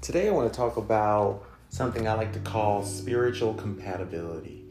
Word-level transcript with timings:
Today, 0.00 0.28
I 0.28 0.30
want 0.30 0.50
to 0.50 0.56
talk 0.56 0.78
about 0.78 1.44
something 1.68 2.08
I 2.08 2.14
like 2.14 2.32
to 2.32 2.38
call 2.38 2.82
spiritual 2.82 3.52
compatibility. 3.52 4.64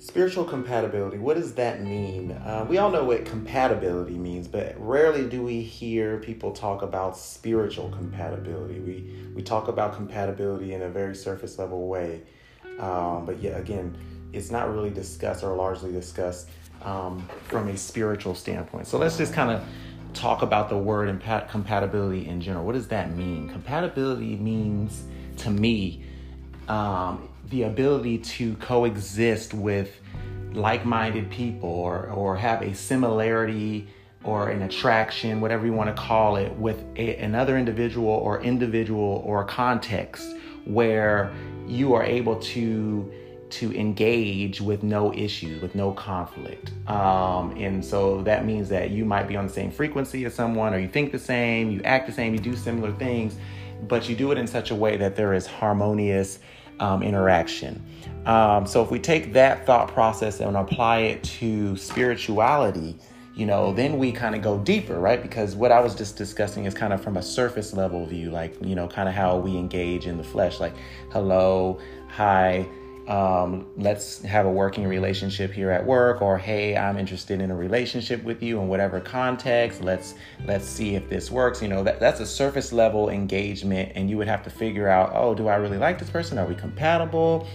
Spiritual 0.00 0.44
compatibility, 0.44 1.18
what 1.18 1.36
does 1.36 1.54
that 1.54 1.82
mean? 1.82 2.32
Uh, 2.32 2.66
we 2.68 2.76
all 2.78 2.90
know 2.90 3.04
what 3.04 3.24
compatibility 3.24 4.18
means, 4.18 4.48
but 4.48 4.74
rarely 4.76 5.28
do 5.28 5.40
we 5.40 5.62
hear 5.62 6.18
people 6.18 6.50
talk 6.50 6.82
about 6.82 7.16
spiritual 7.16 7.90
compatibility. 7.90 8.80
We, 8.80 9.32
we 9.36 9.42
talk 9.42 9.68
about 9.68 9.94
compatibility 9.94 10.74
in 10.74 10.82
a 10.82 10.88
very 10.88 11.14
surface 11.14 11.60
level 11.60 11.86
way, 11.86 12.22
um, 12.80 13.24
but 13.24 13.40
yet 13.40 13.60
again, 13.60 13.96
it's 14.32 14.50
not 14.50 14.68
really 14.68 14.90
discussed 14.90 15.44
or 15.44 15.54
largely 15.54 15.92
discussed 15.92 16.48
um, 16.82 17.28
from 17.44 17.68
a 17.68 17.76
spiritual 17.76 18.34
standpoint. 18.34 18.88
So 18.88 18.98
let's 18.98 19.16
just 19.16 19.32
kind 19.32 19.52
of 19.52 19.62
talk 20.16 20.42
about 20.42 20.68
the 20.68 20.76
word 20.78 21.08
impa- 21.08 21.48
compatibility 21.48 22.26
in 22.26 22.40
general. 22.40 22.64
What 22.64 22.72
does 22.74 22.88
that 22.88 23.14
mean? 23.14 23.48
Compatibility 23.48 24.36
means, 24.36 25.04
to 25.38 25.50
me, 25.50 26.02
um, 26.68 27.28
the 27.50 27.64
ability 27.64 28.18
to 28.18 28.54
coexist 28.56 29.54
with 29.54 30.00
like-minded 30.52 31.30
people 31.30 31.68
or, 31.68 32.08
or 32.08 32.36
have 32.36 32.62
a 32.62 32.74
similarity 32.74 33.88
or 34.24 34.48
an 34.48 34.62
attraction, 34.62 35.40
whatever 35.40 35.66
you 35.66 35.72
want 35.72 35.94
to 35.94 36.02
call 36.02 36.36
it, 36.36 36.50
with 36.52 36.82
a, 36.96 37.16
another 37.18 37.56
individual 37.56 38.08
or 38.08 38.42
individual 38.42 39.22
or 39.24 39.44
context 39.44 40.26
where 40.64 41.32
you 41.68 41.94
are 41.94 42.02
able 42.02 42.40
to 42.40 43.12
to 43.48 43.72
engage 43.74 44.60
with 44.60 44.82
no 44.82 45.12
issues, 45.14 45.62
with 45.62 45.74
no 45.74 45.92
conflict. 45.92 46.72
Um, 46.88 47.52
and 47.56 47.84
so 47.84 48.22
that 48.22 48.44
means 48.44 48.68
that 48.70 48.90
you 48.90 49.04
might 49.04 49.28
be 49.28 49.36
on 49.36 49.46
the 49.46 49.52
same 49.52 49.70
frequency 49.70 50.24
as 50.24 50.34
someone, 50.34 50.74
or 50.74 50.78
you 50.78 50.88
think 50.88 51.12
the 51.12 51.18
same, 51.18 51.70
you 51.70 51.80
act 51.84 52.06
the 52.06 52.12
same, 52.12 52.32
you 52.32 52.40
do 52.40 52.56
similar 52.56 52.92
things, 52.92 53.36
but 53.88 54.08
you 54.08 54.16
do 54.16 54.32
it 54.32 54.38
in 54.38 54.46
such 54.46 54.70
a 54.70 54.74
way 54.74 54.96
that 54.96 55.16
there 55.16 55.32
is 55.34 55.46
harmonious 55.46 56.40
um, 56.80 57.02
interaction. 57.02 57.82
Um, 58.26 58.66
so 58.66 58.82
if 58.82 58.90
we 58.90 58.98
take 58.98 59.32
that 59.34 59.64
thought 59.64 59.88
process 59.88 60.40
and 60.40 60.56
apply 60.56 60.98
it 61.00 61.22
to 61.24 61.76
spirituality, 61.76 62.98
you 63.36 63.46
know, 63.46 63.72
then 63.72 63.98
we 63.98 64.12
kind 64.12 64.34
of 64.34 64.42
go 64.42 64.58
deeper, 64.58 64.98
right? 64.98 65.22
Because 65.22 65.54
what 65.54 65.70
I 65.70 65.78
was 65.78 65.94
just 65.94 66.16
discussing 66.16 66.64
is 66.64 66.74
kind 66.74 66.92
of 66.92 67.02
from 67.02 67.18
a 67.18 67.22
surface 67.22 67.74
level 67.74 68.04
view, 68.06 68.30
like, 68.30 68.56
you 68.62 68.74
know, 68.74 68.88
kind 68.88 69.08
of 69.08 69.14
how 69.14 69.36
we 69.36 69.56
engage 69.56 70.06
in 70.06 70.16
the 70.16 70.24
flesh, 70.24 70.58
like, 70.58 70.74
hello, 71.12 71.78
hi, 72.08 72.66
um, 73.08 73.68
let's 73.76 74.22
have 74.22 74.46
a 74.46 74.50
working 74.50 74.86
relationship 74.86 75.52
here 75.52 75.70
at 75.70 75.86
work 75.86 76.20
or 76.22 76.38
hey 76.38 76.76
i'm 76.76 76.98
interested 76.98 77.40
in 77.40 77.52
a 77.52 77.54
relationship 77.54 78.22
with 78.24 78.42
you 78.42 78.60
in 78.60 78.68
whatever 78.68 79.00
context. 79.00 79.80
Let's 79.80 80.14
let's 80.44 80.66
see 80.66 80.96
if 80.96 81.08
this 81.08 81.30
works. 81.30 81.62
You 81.62 81.68
know 81.68 81.82
that, 81.84 82.00
that's 82.00 82.20
a 82.20 82.26
surface 82.26 82.72
level 82.72 83.08
engagement 83.08 83.92
and 83.94 84.10
you 84.10 84.16
would 84.18 84.28
have 84.28 84.42
to 84.44 84.50
figure 84.50 84.88
out 84.88 85.12
oh 85.14 85.34
do 85.34 85.48
i 85.48 85.56
really 85.56 85.78
like 85.78 85.98
this 85.98 86.10
person? 86.10 86.38
Are 86.38 86.46
we 86.46 86.54
compatible? 86.54 87.46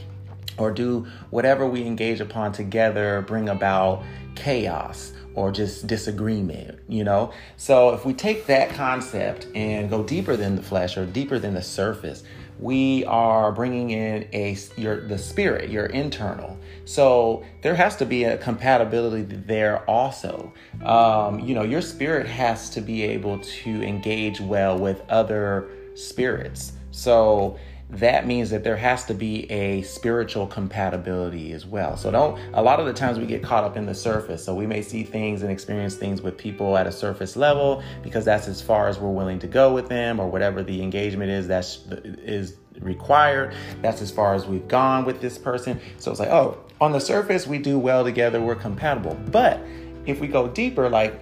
Or 0.57 0.71
do 0.71 1.07
whatever 1.29 1.65
we 1.65 1.83
engage 1.85 2.19
upon 2.19 2.51
together 2.51 3.21
bring 3.21 3.49
about 3.49 4.03
chaos 4.35 5.13
or 5.33 5.51
just 5.51 5.87
disagreement, 5.87 6.79
you 6.87 7.03
know? 7.03 7.31
So 7.57 7.93
if 7.93 8.05
we 8.05 8.13
take 8.13 8.45
that 8.47 8.69
concept 8.71 9.47
and 9.55 9.89
go 9.89 10.03
deeper 10.03 10.35
than 10.35 10.55
the 10.55 10.61
flesh 10.61 10.97
or 10.97 11.05
deeper 11.05 11.39
than 11.39 11.53
the 11.53 11.61
surface, 11.61 12.23
we 12.61 13.03
are 13.05 13.51
bringing 13.51 13.89
in 13.89 14.27
a 14.33 14.55
your 14.77 15.01
the 15.07 15.17
spirit, 15.17 15.69
your 15.69 15.87
internal. 15.87 16.57
So 16.85 17.43
there 17.61 17.75
has 17.75 17.95
to 17.97 18.05
be 18.05 18.23
a 18.23 18.37
compatibility 18.37 19.23
there 19.23 19.79
also. 19.89 20.53
Um, 20.83 21.39
you 21.39 21.55
know, 21.55 21.63
your 21.63 21.81
spirit 21.81 22.27
has 22.27 22.69
to 22.71 22.81
be 22.81 23.01
able 23.03 23.39
to 23.39 23.81
engage 23.83 24.39
well 24.39 24.77
with 24.77 25.01
other 25.09 25.69
spirits. 25.95 26.73
So 26.91 27.57
that 27.91 28.25
means 28.25 28.49
that 28.49 28.63
there 28.63 28.77
has 28.77 29.03
to 29.05 29.13
be 29.13 29.51
a 29.51 29.81
spiritual 29.81 30.47
compatibility 30.47 31.51
as 31.51 31.65
well. 31.65 31.97
So 31.97 32.09
don't 32.09 32.39
a 32.53 32.61
lot 32.61 32.79
of 32.79 32.85
the 32.85 32.93
times 32.93 33.19
we 33.19 33.25
get 33.25 33.43
caught 33.43 33.65
up 33.65 33.75
in 33.75 33.85
the 33.85 33.93
surface. 33.93 34.43
So 34.43 34.55
we 34.55 34.65
may 34.65 34.81
see 34.81 35.03
things 35.03 35.41
and 35.41 35.51
experience 35.51 35.95
things 35.95 36.21
with 36.21 36.37
people 36.37 36.77
at 36.77 36.87
a 36.87 36.91
surface 36.91 37.35
level 37.35 37.83
because 38.01 38.23
that's 38.23 38.47
as 38.47 38.61
far 38.61 38.87
as 38.87 38.97
we're 38.97 39.11
willing 39.11 39.39
to 39.39 39.47
go 39.47 39.73
with 39.73 39.89
them 39.89 40.21
or 40.21 40.29
whatever 40.29 40.63
the 40.63 40.81
engagement 40.81 41.31
is 41.31 41.47
that 41.49 41.65
is 42.25 42.51
is 42.51 42.57
required. 42.79 43.53
That's 43.81 44.01
as 44.01 44.09
far 44.09 44.35
as 44.35 44.47
we've 44.47 44.67
gone 44.69 45.03
with 45.03 45.19
this 45.19 45.37
person. 45.37 45.79
So 45.97 46.11
it's 46.11 46.19
like, 46.19 46.29
oh, 46.29 46.57
on 46.79 46.93
the 46.93 47.01
surface 47.01 47.45
we 47.45 47.57
do 47.57 47.77
well 47.77 48.05
together, 48.05 48.39
we're 48.39 48.55
compatible. 48.55 49.19
But 49.31 49.61
if 50.05 50.21
we 50.21 50.27
go 50.27 50.47
deeper 50.47 50.89
like 50.89 51.19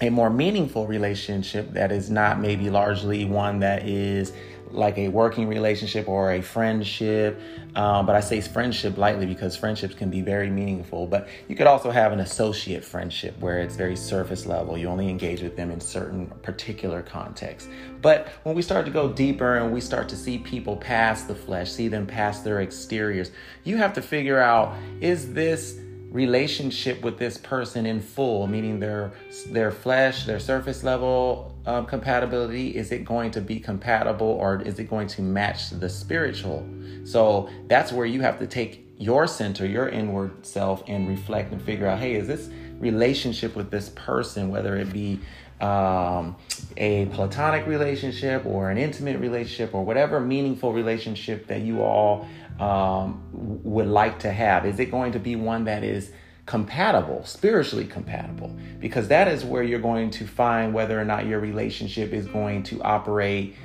a 0.00 0.10
more 0.10 0.28
meaningful 0.28 0.88
relationship 0.88 1.72
that 1.72 1.92
is 1.92 2.10
not 2.10 2.40
maybe 2.40 2.68
largely 2.68 3.24
one 3.24 3.60
that 3.60 3.86
is 3.86 4.32
like 4.74 4.98
a 4.98 5.08
working 5.08 5.48
relationship 5.48 6.08
or 6.08 6.32
a 6.32 6.42
friendship. 6.42 7.40
Um, 7.74 8.06
but 8.06 8.14
I 8.14 8.20
say 8.20 8.40
friendship 8.40 8.98
lightly 8.98 9.26
because 9.26 9.56
friendships 9.56 9.94
can 9.94 10.10
be 10.10 10.20
very 10.20 10.50
meaningful. 10.50 11.06
But 11.06 11.28
you 11.48 11.56
could 11.56 11.66
also 11.66 11.90
have 11.90 12.12
an 12.12 12.20
associate 12.20 12.84
friendship 12.84 13.38
where 13.40 13.60
it's 13.60 13.76
very 13.76 13.96
surface 13.96 14.46
level. 14.46 14.76
You 14.76 14.88
only 14.88 15.08
engage 15.08 15.42
with 15.42 15.56
them 15.56 15.70
in 15.70 15.80
certain 15.80 16.26
particular 16.42 17.02
contexts. 17.02 17.68
But 18.02 18.28
when 18.42 18.54
we 18.54 18.62
start 18.62 18.84
to 18.86 18.92
go 18.92 19.12
deeper 19.12 19.56
and 19.56 19.72
we 19.72 19.80
start 19.80 20.08
to 20.10 20.16
see 20.16 20.38
people 20.38 20.76
past 20.76 21.28
the 21.28 21.34
flesh, 21.34 21.70
see 21.70 21.88
them 21.88 22.06
past 22.06 22.44
their 22.44 22.60
exteriors, 22.60 23.30
you 23.62 23.76
have 23.76 23.94
to 23.94 24.02
figure 24.02 24.40
out 24.40 24.76
is 25.00 25.32
this 25.32 25.78
relationship 26.14 27.02
with 27.02 27.18
this 27.18 27.36
person 27.36 27.84
in 27.84 28.00
full, 28.00 28.46
meaning 28.46 28.78
their 28.78 29.12
their 29.50 29.72
flesh, 29.72 30.24
their 30.24 30.38
surface 30.38 30.84
level 30.84 31.54
um, 31.66 31.84
compatibility. 31.84 32.76
Is 32.76 32.92
it 32.92 33.04
going 33.04 33.32
to 33.32 33.40
be 33.40 33.58
compatible, 33.58 34.28
or 34.28 34.62
is 34.62 34.78
it 34.78 34.88
going 34.88 35.08
to 35.08 35.22
match 35.22 35.70
the 35.70 35.88
spiritual? 35.88 36.66
So 37.04 37.50
that's 37.66 37.92
where 37.92 38.06
you 38.06 38.22
have 38.22 38.38
to 38.38 38.46
take 38.46 38.86
your 38.96 39.26
center, 39.26 39.66
your 39.66 39.88
inward 39.88 40.46
self, 40.46 40.84
and 40.86 41.08
reflect 41.08 41.52
and 41.52 41.60
figure 41.60 41.88
out, 41.88 41.98
hey, 41.98 42.14
is 42.14 42.28
this 42.28 42.48
relationship 42.78 43.56
with 43.56 43.72
this 43.72 43.88
person, 43.90 44.50
whether 44.50 44.76
it 44.76 44.92
be 44.92 45.18
um, 45.60 46.36
a 46.76 47.06
platonic 47.06 47.66
relationship 47.66 48.44
or 48.44 48.70
an 48.70 48.78
intimate 48.78 49.18
relationship 49.18 49.74
or 49.74 49.84
whatever 49.84 50.20
meaningful 50.20 50.72
relationship 50.72 51.46
that 51.46 51.62
you 51.62 51.82
all 51.82 52.28
um, 52.60 53.22
would 53.32 53.86
like 53.86 54.20
to 54.20 54.30
have? 54.30 54.66
Is 54.66 54.78
it 54.78 54.90
going 54.90 55.12
to 55.12 55.18
be 55.18 55.36
one 55.36 55.64
that 55.64 55.82
is 55.82 56.12
compatible, 56.46 57.24
spiritually 57.24 57.86
compatible? 57.86 58.54
Because 58.80 59.08
that 59.08 59.28
is 59.28 59.44
where 59.44 59.62
you're 59.62 59.80
going 59.80 60.10
to 60.10 60.26
find 60.26 60.72
whether 60.72 61.00
or 61.00 61.04
not 61.04 61.26
your 61.26 61.40
relationship 61.40 62.12
is 62.12 62.26
going 62.26 62.62
to 62.64 62.82
operate 62.82 63.56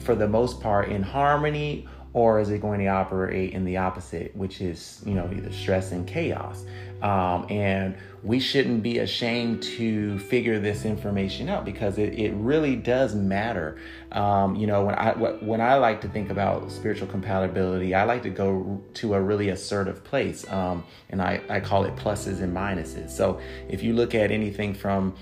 for 0.00 0.14
the 0.14 0.28
most 0.28 0.60
part 0.60 0.88
in 0.88 1.02
harmony 1.02 1.86
or 2.14 2.38
is 2.38 2.48
it 2.48 2.60
going 2.60 2.78
to 2.78 2.86
operate 2.86 3.52
in 3.52 3.64
the 3.64 3.76
opposite, 3.76 4.34
which 4.36 4.60
is, 4.60 5.02
you 5.04 5.14
know, 5.14 5.28
either 5.36 5.52
stress 5.52 5.90
and 5.90 6.06
chaos? 6.06 6.64
Um, 7.02 7.44
and 7.50 7.96
we 8.22 8.38
shouldn't 8.38 8.84
be 8.84 9.00
ashamed 9.00 9.62
to 9.64 10.18
figure 10.20 10.60
this 10.60 10.84
information 10.84 11.48
out 11.48 11.64
because 11.64 11.98
it, 11.98 12.14
it 12.14 12.32
really 12.34 12.76
does 12.76 13.16
matter. 13.16 13.78
Um, 14.12 14.54
you 14.54 14.68
know, 14.68 14.84
when 14.84 14.94
I 14.94 15.12
when 15.12 15.60
I 15.60 15.74
like 15.74 16.00
to 16.02 16.08
think 16.08 16.30
about 16.30 16.70
spiritual 16.70 17.08
compatibility, 17.08 17.94
I 17.94 18.04
like 18.04 18.22
to 18.22 18.30
go 18.30 18.80
to 18.94 19.14
a 19.14 19.20
really 19.20 19.48
assertive 19.48 20.02
place, 20.04 20.48
um, 20.50 20.84
and 21.10 21.20
I, 21.20 21.42
I 21.50 21.60
call 21.60 21.84
it 21.84 21.96
pluses 21.96 22.40
and 22.40 22.56
minuses. 22.56 23.10
So 23.10 23.40
if 23.68 23.82
you 23.82 23.92
look 23.92 24.14
at 24.14 24.30
anything 24.30 24.72
from 24.72 25.14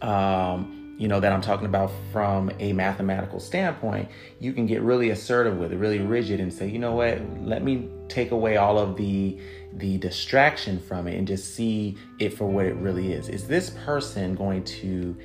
um, 0.00 0.79
you 1.00 1.08
know, 1.08 1.18
that 1.18 1.32
I'm 1.32 1.40
talking 1.40 1.64
about 1.64 1.90
from 2.12 2.52
a 2.58 2.74
mathematical 2.74 3.40
standpoint, 3.40 4.10
you 4.38 4.52
can 4.52 4.66
get 4.66 4.82
really 4.82 5.08
assertive 5.08 5.56
with 5.56 5.72
it, 5.72 5.78
really 5.78 5.98
rigid 5.98 6.40
and 6.40 6.52
say, 6.52 6.68
you 6.68 6.78
know 6.78 6.94
what, 6.94 7.18
let 7.40 7.62
me 7.64 7.88
take 8.08 8.32
away 8.32 8.58
all 8.58 8.78
of 8.78 8.96
the 8.96 9.38
the 9.76 9.96
distraction 9.96 10.78
from 10.78 11.06
it 11.06 11.16
and 11.16 11.26
just 11.26 11.54
see 11.54 11.96
it 12.18 12.34
for 12.34 12.44
what 12.44 12.66
it 12.66 12.74
really 12.74 13.14
is. 13.14 13.30
Is 13.30 13.46
this 13.48 13.70
person 13.86 14.34
going 14.34 14.62
to 14.64 15.16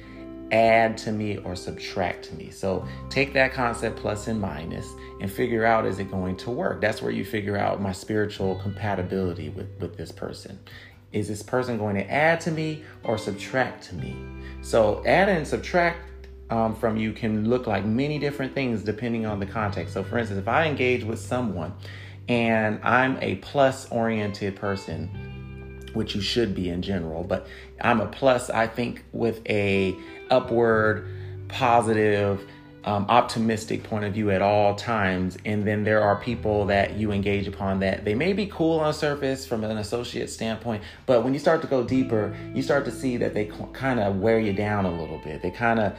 add 0.54 0.98
to 1.00 1.12
me 1.12 1.40
or 1.40 1.58
subtract 1.58 2.24
to 2.26 2.36
me? 2.36 2.52
So 2.52 2.88
take 3.10 3.34
that 3.34 3.52
concept 3.52 3.98
plus 3.98 4.28
and 4.28 4.40
minus 4.40 4.88
and 5.20 5.30
figure 5.30 5.66
out 5.66 5.86
is 5.86 6.00
it 6.00 6.10
going 6.10 6.38
to 6.38 6.52
work? 6.52 6.80
That's 6.80 7.02
where 7.02 7.12
you 7.12 7.26
figure 7.26 7.58
out 7.58 7.82
my 7.82 7.92
spiritual 7.92 8.56
compatibility 8.62 9.50
with, 9.50 9.68
with 9.82 9.98
this 9.98 10.14
person. 10.14 10.58
Is 11.16 11.30
this 11.30 11.42
person 11.42 11.78
going 11.78 11.96
to 11.96 12.12
add 12.12 12.42
to 12.42 12.52
me 12.52 12.84
or 13.04 13.18
subtract 13.18 13.86
to 13.86 13.96
me? 13.96 14.18
So, 14.62 15.02
add 15.06 15.30
and 15.30 15.48
subtract 15.48 16.00
um, 16.50 16.76
from 16.76 16.98
you 16.98 17.14
can 17.14 17.50
look 17.50 17.68
like 17.68 17.86
many 17.86 18.20
different 18.20 18.54
things 18.54 18.84
depending 18.84 19.26
on 19.26 19.40
the 19.40 19.46
context. 19.46 19.94
So, 19.94 20.04
for 20.04 20.18
instance, 20.18 20.40
if 20.40 20.50
I 20.50 20.68
engage 20.68 21.06
with 21.06 21.20
someone 21.20 21.74
and 22.28 22.82
I'm 22.84 23.18
a 23.22 23.36
plus 23.36 23.90
oriented 23.92 24.58
person, 24.58 25.08
which 25.94 26.16
you 26.16 26.22
should 26.22 26.54
be 26.54 26.70
in 26.70 26.82
general, 26.82 27.24
but 27.24 27.48
I'm 27.80 28.02
a 28.02 28.08
plus, 28.08 28.50
I 28.50 28.68
think, 28.68 29.06
with 29.14 29.42
a 29.48 29.96
upward, 30.30 31.08
positive, 31.48 32.46
um, 32.86 33.08
optimistic 33.10 33.84
point 33.84 34.06
of 34.06 34.14
view 34.14 34.30
at 34.30 34.42
all 34.42 34.76
times. 34.76 35.38
And 35.44 35.66
then 35.66 35.84
there 35.84 36.02
are 36.02 36.16
people 36.16 36.66
that 36.68 36.96
you 36.96 37.12
engage 37.12 37.48
upon 37.48 37.80
that 37.80 38.06
they 38.06 38.14
may 38.14 38.32
be 38.34 38.46
cool 38.46 38.80
on 38.80 38.94
surface 38.94 39.46
from 39.46 39.64
an 39.64 39.78
associate 39.78 40.30
standpoint, 40.30 40.84
but 41.06 41.24
when 41.24 41.34
you 41.34 41.40
start 41.40 41.62
to 41.62 41.68
go 41.68 41.84
deeper, 41.84 42.36
you 42.54 42.62
start 42.62 42.86
to 42.86 42.92
see 42.92 43.18
that 43.18 43.34
they 43.34 43.52
kind 43.74 44.00
of 44.00 44.18
wear 44.18 44.40
you 44.40 44.54
down 44.54 44.86
a 44.86 44.92
little 44.92 45.18
bit. 45.18 45.42
They 45.42 45.52
kind 45.52 45.80
of 45.80 45.98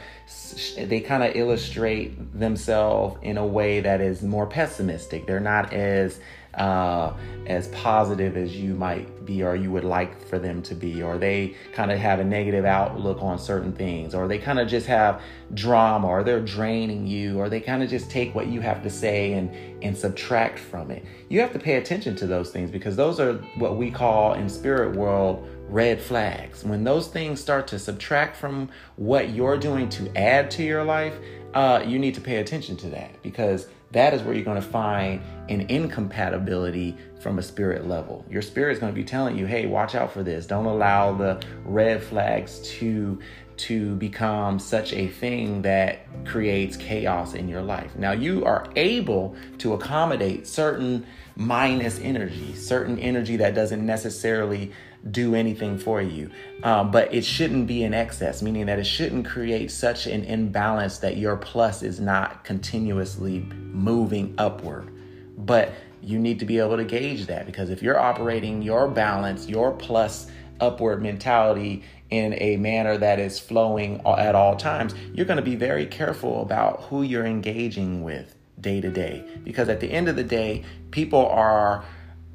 they 0.77 1.01
kind 1.01 1.23
of 1.23 1.35
illustrate 1.35 2.39
themselves 2.39 3.17
in 3.21 3.37
a 3.37 3.45
way 3.45 3.81
that 3.81 3.99
is 3.99 4.23
more 4.23 4.47
pessimistic. 4.47 5.27
They're 5.27 5.39
not 5.39 5.73
as 5.73 6.19
uh, 6.57 7.13
as 7.45 7.67
positive 7.69 8.35
as 8.35 8.55
you 8.55 8.73
might 8.73 9.25
be 9.25 9.43
or 9.43 9.55
you 9.55 9.71
would 9.71 9.83
like 9.83 10.19
for 10.27 10.39
them 10.39 10.61
to 10.63 10.75
be, 10.75 11.01
or 11.01 11.17
they 11.17 11.55
kind 11.73 11.91
of 11.91 11.99
have 11.99 12.19
a 12.19 12.23
negative 12.23 12.65
outlook 12.65 13.21
on 13.21 13.37
certain 13.37 13.71
things, 13.71 14.15
or 14.15 14.27
they 14.27 14.37
kind 14.37 14.59
of 14.59 14.67
just 14.67 14.87
have 14.87 15.21
drama, 15.53 16.07
or 16.07 16.23
they're 16.23 16.41
draining 16.41 17.05
you, 17.05 17.39
or 17.39 17.47
they 17.49 17.59
kind 17.59 17.83
of 17.83 17.89
just 17.89 18.09
take 18.09 18.33
what 18.33 18.47
you 18.47 18.59
have 18.59 18.81
to 18.83 18.89
say 18.89 19.33
and, 19.33 19.53
and 19.83 19.95
subtract 19.95 20.57
from 20.57 20.91
it. 20.91 21.05
You 21.29 21.39
have 21.41 21.53
to 21.53 21.59
pay 21.59 21.75
attention 21.75 22.15
to 22.17 22.27
those 22.27 22.49
things 22.49 22.71
because 22.71 22.95
those 22.95 23.19
are 23.19 23.33
what 23.57 23.77
we 23.77 23.91
call 23.91 24.33
in 24.33 24.49
spirit 24.49 24.95
world 24.95 25.47
red 25.69 26.01
flags. 26.01 26.63
When 26.63 26.83
those 26.83 27.07
things 27.07 27.39
start 27.41 27.67
to 27.67 27.79
subtract 27.79 28.37
from 28.37 28.69
what 28.95 29.29
you're 29.29 29.57
doing 29.57 29.89
to 29.89 30.17
add 30.17 30.49
to 30.51 30.63
your 30.63 30.83
life, 30.83 31.13
uh, 31.53 31.83
you 31.85 31.99
need 31.99 32.15
to 32.15 32.21
pay 32.21 32.37
attention 32.37 32.77
to 32.77 32.89
that 32.89 33.21
because 33.21 33.67
that 33.91 34.13
is 34.13 34.21
where 34.21 34.33
you're 34.33 34.43
going 34.43 34.61
to 34.61 34.67
find 34.67 35.21
an 35.49 35.61
incompatibility 35.61 36.95
from 37.19 37.39
a 37.39 37.41
spirit 37.41 37.87
level. 37.87 38.25
Your 38.29 38.41
spirit 38.41 38.73
is 38.73 38.79
going 38.79 38.91
to 38.91 38.95
be 38.95 39.03
telling 39.03 39.37
you, 39.37 39.45
"Hey, 39.45 39.65
watch 39.65 39.95
out 39.95 40.11
for 40.11 40.23
this. 40.23 40.45
Don't 40.45 40.65
allow 40.65 41.13
the 41.13 41.41
red 41.65 42.03
flags 42.03 42.59
to 42.79 43.19
to 43.57 43.95
become 43.95 44.59
such 44.59 44.93
a 44.93 45.07
thing 45.07 45.63
that 45.63 45.99
creates 46.25 46.77
chaos 46.77 47.33
in 47.33 47.47
your 47.47 47.61
life." 47.61 47.95
Now, 47.97 48.11
you 48.11 48.45
are 48.45 48.67
able 48.75 49.35
to 49.59 49.73
accommodate 49.73 50.45
certain 50.45 51.05
minus 51.35 51.99
energy, 52.01 52.53
certain 52.55 52.99
energy 52.99 53.37
that 53.37 53.55
doesn't 53.55 53.85
necessarily 53.85 54.71
do 55.09 55.35
anything 55.35 55.77
for 55.77 56.01
you. 56.01 56.29
Um, 56.63 56.91
but 56.91 57.13
it 57.13 57.23
shouldn't 57.23 57.67
be 57.67 57.83
in 57.83 57.93
excess, 57.93 58.41
meaning 58.41 58.65
that 58.65 58.79
it 58.79 58.85
shouldn't 58.85 59.25
create 59.25 59.71
such 59.71 60.07
an 60.07 60.23
imbalance 60.23 60.99
that 60.99 61.17
your 61.17 61.37
plus 61.37 61.83
is 61.83 61.99
not 61.99 62.43
continuously 62.43 63.41
moving 63.71 64.33
upward. 64.37 64.91
But 65.37 65.71
you 66.01 66.19
need 66.19 66.39
to 66.39 66.45
be 66.45 66.59
able 66.59 66.77
to 66.77 66.83
gauge 66.83 67.25
that 67.27 67.45
because 67.45 67.69
if 67.69 67.81
you're 67.81 67.99
operating 67.99 68.61
your 68.61 68.87
balance, 68.87 69.47
your 69.47 69.71
plus 69.71 70.27
upward 70.59 71.01
mentality 71.01 71.83
in 72.09 72.33
a 72.37 72.57
manner 72.57 72.97
that 72.97 73.19
is 73.19 73.39
flowing 73.39 74.01
at 74.05 74.35
all 74.35 74.55
times, 74.55 74.93
you're 75.13 75.25
going 75.25 75.37
to 75.37 75.43
be 75.43 75.55
very 75.55 75.85
careful 75.85 76.41
about 76.41 76.83
who 76.83 77.03
you're 77.03 77.25
engaging 77.25 78.03
with 78.03 78.35
day 78.59 78.81
to 78.81 78.89
day. 78.89 79.23
Because 79.43 79.69
at 79.69 79.79
the 79.79 79.91
end 79.91 80.07
of 80.07 80.15
the 80.15 80.23
day, 80.23 80.63
people 80.91 81.25
are 81.27 81.83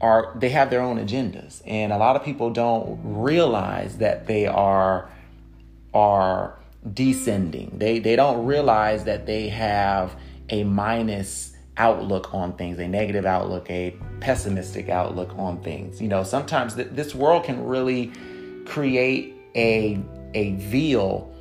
are 0.02 0.32
they 0.36 0.48
have 0.50 0.68
their 0.68 0.82
own 0.82 0.98
agendas. 0.98 1.62
And 1.66 1.92
a 1.92 1.96
lot 1.96 2.16
of 2.16 2.24
people 2.24 2.50
don't 2.50 3.00
realize 3.02 3.98
that 3.98 4.26
they 4.26 4.46
are 4.46 5.08
are 5.94 6.58
descending. 6.92 7.78
They 7.78 8.00
they 8.00 8.16
don't 8.16 8.44
realize 8.44 9.04
that 9.04 9.26
they 9.26 9.48
have 9.48 10.16
a 10.50 10.64
minus 10.64 11.56
outlook 11.78 12.34
on 12.34 12.52
things 12.56 12.78
a 12.78 12.86
negative 12.86 13.24
outlook 13.24 13.70
a 13.70 13.96
pessimistic 14.20 14.88
outlook 14.88 15.32
on 15.38 15.62
things. 15.62 16.02
You 16.02 16.08
know 16.08 16.24
sometimes 16.24 16.74
th- 16.74 16.88
this 16.90 17.14
world 17.14 17.44
can 17.44 17.64
really 17.64 18.12
create 18.66 19.34
a 19.54 20.02
a 20.34 20.52
veil 20.56 21.32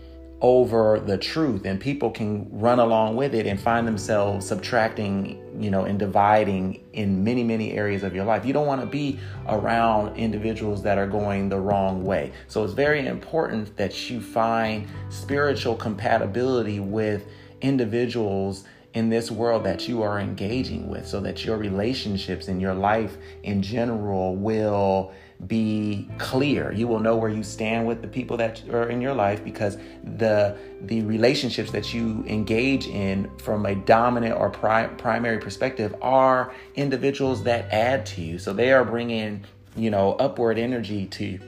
over 0.42 1.00
the 1.00 1.18
truth 1.18 1.66
and 1.66 1.80
people 1.80 2.10
can 2.10 2.48
run 2.52 2.80
along 2.80 3.16
with 3.16 3.36
it 3.36 3.46
and 3.46 3.60
find 3.60 3.88
themselves 3.88 4.48
subtracting 4.48 5.40
you 5.62 5.72
know 5.72 5.86
and 5.86 6.00
dividing 6.00 6.84
in 6.94 7.24
many 7.24 7.44
many 7.44 7.74
areas 7.74 8.04
of 8.04 8.16
your 8.16 8.26
life. 8.26 8.46
You 8.46 8.54
don't 8.54 8.68
want 8.68 8.82
to 8.82 8.88
be 8.88 9.20
around 9.48 10.18
individuals 10.18 10.84
that 10.84 10.98
are 10.98 11.08
going 11.08 11.50
the 11.50 11.60
wrong 11.60 12.04
way. 12.04 12.32
So 12.48 12.64
it's 12.64 12.74
very 12.74 13.06
important 13.08 13.78
that 13.78 14.10
you 14.10 14.22
find 14.22 14.88
spiritual 15.10 15.76
compatibility 15.76 16.80
with 16.80 17.26
individuals 17.62 18.66
in 18.94 19.10
this 19.10 19.32
world 19.32 19.64
that 19.64 19.88
you 19.88 20.02
are 20.02 20.20
engaging 20.20 20.90
with 20.90 21.08
so 21.08 21.22
that 21.22 21.46
your 21.46 21.58
relationships 21.58 22.48
and 22.48 22.62
your 22.62 22.74
life 22.74 23.18
in 23.44 23.62
general 23.62 24.36
will 24.36 25.14
be 25.48 26.08
clear. 26.18 26.72
You 26.72 26.88
will 26.88 27.00
know 27.00 27.16
where 27.16 27.30
you 27.30 27.44
stand 27.44 27.88
with 27.88 28.02
the 28.02 28.08
people 28.08 28.38
that 28.38 28.68
are 28.70 28.90
in 28.90 29.02
your 29.02 29.14
life 29.14 29.44
because 29.44 29.78
the 30.04 30.58
the 30.82 31.02
relationships 31.02 31.72
that 31.72 31.94
you 31.94 32.24
engage 32.28 32.88
in 32.88 33.30
from 33.38 33.66
a 33.66 33.76
dominant 33.76 34.36
or 34.36 34.50
pri- 34.50 34.88
primary 34.88 35.40
perspective 35.40 35.96
are 36.02 36.54
individuals 36.76 37.44
that 37.44 37.72
add 37.72 38.06
to 38.08 38.22
you. 38.22 38.38
So 38.38 38.54
they 38.54 38.72
are 38.72 38.86
bringing, 38.86 39.46
you 39.76 39.90
know, 39.90 40.14
upward 40.14 40.60
energy 40.60 41.08
to 41.08 41.40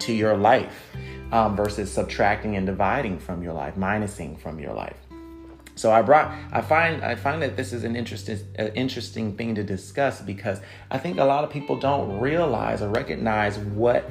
to 0.00 0.12
your 0.12 0.36
life 0.36 0.94
um, 1.32 1.56
versus 1.56 1.92
subtracting 1.92 2.56
and 2.56 2.66
dividing 2.66 3.18
from 3.18 3.42
your 3.42 3.52
life, 3.52 3.74
minusing 3.76 4.38
from 4.38 4.58
your 4.58 4.72
life. 4.72 4.96
So 5.80 5.90
I 5.90 6.02
brought 6.02 6.30
I 6.52 6.60
find 6.60 7.02
I 7.02 7.14
find 7.14 7.40
that 7.40 7.56
this 7.56 7.72
is 7.72 7.84
an 7.84 7.96
interesting 7.96 8.38
interesting 8.74 9.34
thing 9.34 9.54
to 9.54 9.64
discuss 9.64 10.20
because 10.20 10.60
I 10.90 10.98
think 10.98 11.18
a 11.18 11.24
lot 11.24 11.42
of 11.42 11.48
people 11.48 11.76
don't 11.76 12.20
realize 12.20 12.82
or 12.82 12.90
recognize 12.90 13.58
what 13.58 14.10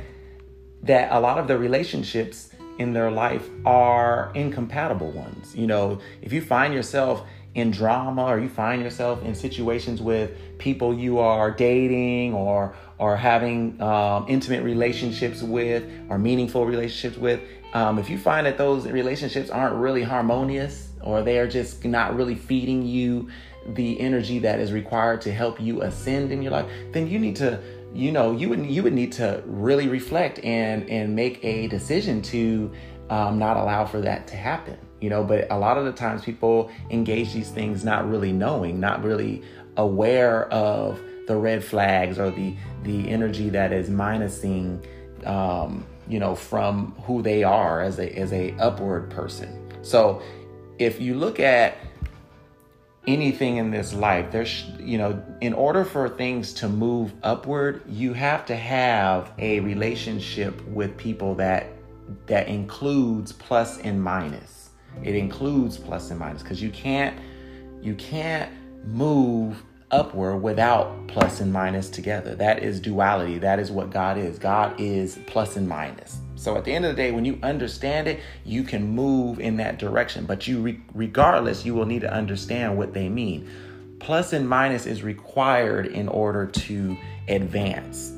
that 0.81 1.12
a 1.12 1.19
lot 1.19 1.38
of 1.38 1.48
the 1.48 1.60
relationships 1.60 2.50
in 2.80 2.94
their 2.94 3.12
life 3.12 3.48
are 3.68 4.31
incompatible 4.33 5.12
ones. 5.12 5.56
You 5.56 5.68
know, 5.68 6.00
if 6.24 6.33
you 6.33 6.42
find 6.42 6.74
yourself 6.74 7.24
in 7.54 7.69
drama 7.69 8.24
or 8.24 8.39
you 8.39 8.50
find 8.50 8.81
yourself 8.81 9.24
in 9.24 9.36
situations 9.36 10.01
with 10.01 10.31
people 10.57 10.92
you 10.94 11.19
are 11.19 11.51
dating 11.51 12.33
or 12.33 12.74
or 12.98 13.16
having 13.16 13.80
um, 13.80 14.25
intimate 14.27 14.63
relationships 14.63 15.44
with 15.44 15.83
or 16.10 16.18
meaningful 16.18 16.66
relationships 16.66 17.18
with 17.18 17.39
um, 17.74 18.00
if 18.00 18.10
you 18.10 18.18
find 18.18 18.48
that 18.48 18.57
those 18.57 18.88
relationships 18.88 19.51
aren't 19.51 19.75
really 19.75 20.01
harmonious 20.04 20.88
or 21.04 21.22
they 21.22 21.40
are 21.40 21.48
just 21.48 21.84
not 21.86 22.16
really 22.16 22.36
feeding 22.36 22.86
you 22.86 23.30
the 23.75 24.00
energy 24.00 24.40
that 24.40 24.60
is 24.60 24.72
required 24.72 25.22
to 25.22 25.31
help 25.31 25.60
you 25.60 25.81
ascend 25.81 26.31
in 26.31 26.42
your 26.42 26.51
life, 26.51 26.69
then 26.92 27.07
you 27.07 27.19
need 27.19 27.36
to, 27.36 27.62
you 27.94 28.12
know, 28.12 28.31
you 28.31 28.50
would 28.50 28.66
you 28.66 28.84
would 28.84 28.94
need 28.94 29.12
to 29.13 29.44
really 29.46 29.88
reflect 29.88 30.40
and 30.44 30.90
and 30.90 31.16
make 31.16 31.44
a 31.44 31.68
decision 31.68 32.22
to 32.22 32.72
um, 33.10 33.40
not 33.40 33.57
allow 33.57 33.86
for 33.86 34.01
that 34.01 34.28
to 34.28 34.36
happen. 34.36 34.78
You 35.01 35.10
know, 35.10 35.24
but 35.24 35.48
a 35.50 35.57
lot 35.57 35.78
of 35.78 35.86
the 35.86 35.94
times 35.94 36.24
people 36.24 36.69
engage 36.90 37.34
these 37.34 37.50
things 37.50 37.86
not 37.86 38.10
really 38.10 38.34
knowing, 38.34 38.80
not 38.80 39.04
really 39.04 39.44
aware 39.78 40.52
of 40.52 41.00
the 41.28 41.36
red 41.36 41.63
flags 41.63 42.19
or 42.19 42.31
the 42.31 42.56
the 42.84 43.10
energy 43.10 43.50
that 43.50 43.72
is 43.72 43.90
minusing, 43.90 44.84
um, 45.25 45.86
you 46.07 46.19
know, 46.19 46.36
from 46.36 46.94
who 47.04 47.21
they 47.21 47.44
are 47.44 47.81
as 47.81 48.00
a 48.00 48.12
as 48.18 48.33
a 48.33 48.52
upward 48.54 49.09
person. 49.09 49.56
So 49.81 50.21
if 50.80 51.02
you 51.02 51.14
look 51.14 51.40
at 51.40 51.78
anything 53.06 53.57
in 53.57 53.69
this 53.69 53.94
life, 53.94 54.31
there's, 54.31 54.64
you 54.80 54.98
know, 54.98 55.21
in 55.42 55.54
order 55.54 55.83
for 55.83 56.09
things 56.09 56.54
to 56.54 56.69
move 56.69 57.14
upward, 57.21 57.83
you 57.88 58.14
have 58.14 58.45
to 58.45 58.56
have 58.56 59.31
a 59.38 59.59
relationship 59.59 60.66
with 60.68 60.98
people 60.98 61.36
that 61.36 61.68
that 62.26 62.48
includes 62.48 63.31
plus 63.31 63.78
and 63.80 64.02
minus. 64.02 64.69
It 65.04 65.16
includes 65.16 65.78
plus 65.78 66.09
and 66.09 66.19
minus 66.19 66.42
because 66.42 66.62
you 66.62 66.71
can't 66.71 67.19
you 67.81 67.94
can't 67.95 68.52
move 68.86 69.64
upward 69.92 70.42
without 70.42 71.07
plus 71.07 71.40
and 71.40 71.52
minus 71.52 71.90
together. 71.90 72.36
That 72.36 72.64
is 72.64 72.80
duality. 72.80 73.38
That 73.38 73.59
is 73.59 73.71
what 73.71 73.92
God 73.92 74.18
is. 74.18 74.40
God 74.40 74.80
is 74.80 75.19
plus 75.28 75.56
and 75.56 75.68
minus. 75.68 76.18
So 76.40 76.56
at 76.56 76.64
the 76.64 76.74
end 76.74 76.86
of 76.86 76.96
the 76.96 77.02
day, 77.02 77.12
when 77.12 77.26
you 77.26 77.38
understand 77.44 78.08
it, 78.08 78.22
you 78.46 78.64
can 78.64 78.96
move 78.96 79.42
in 79.42 79.58
that 79.58 79.78
direction. 79.78 80.26
But 80.26 80.48
you, 80.48 80.62
re- 80.62 80.80
regardless, 80.94 81.66
you 81.66 81.76
will 81.76 81.86
need 81.86 82.00
to 82.00 82.14
understand 82.14 82.78
what 82.78 82.94
they 82.94 83.10
mean. 83.10 83.50
Plus 84.00 84.31
and 84.31 84.48
minus 84.48 84.86
is 84.86 85.04
required 85.04 85.88
in 85.88 86.08
order 86.08 86.46
to 86.46 86.98
advance. 87.28 88.14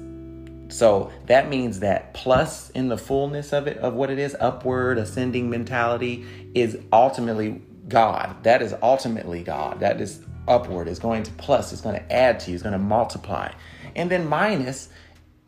So 0.71 1.11
that 1.25 1.49
means 1.49 1.79
that 1.79 2.13
plus 2.13 2.69
in 2.69 2.89
the 2.89 2.97
fullness 2.97 3.53
of 3.53 3.65
it, 3.65 3.79
of 3.79 3.95
what 3.95 4.11
it 4.11 4.19
is, 4.19 4.37
upward 4.39 4.99
ascending 4.99 5.49
mentality 5.49 6.23
is 6.53 6.77
ultimately 6.93 7.59
God. 7.87 8.43
That 8.43 8.61
is 8.61 8.75
ultimately 8.83 9.41
God. 9.41 9.79
That 9.79 9.99
is 9.99 10.23
upward, 10.47 10.87
is 10.87 10.99
going 10.99 11.23
to 11.23 11.31
plus, 11.31 11.73
is 11.73 11.81
going 11.81 11.95
to 11.95 12.13
add 12.13 12.39
to 12.41 12.51
you, 12.51 12.55
is 12.55 12.61
going 12.61 12.73
to 12.73 12.77
multiply. 12.77 13.51
And 13.95 14.11
then 14.11 14.27
minus, 14.27 14.89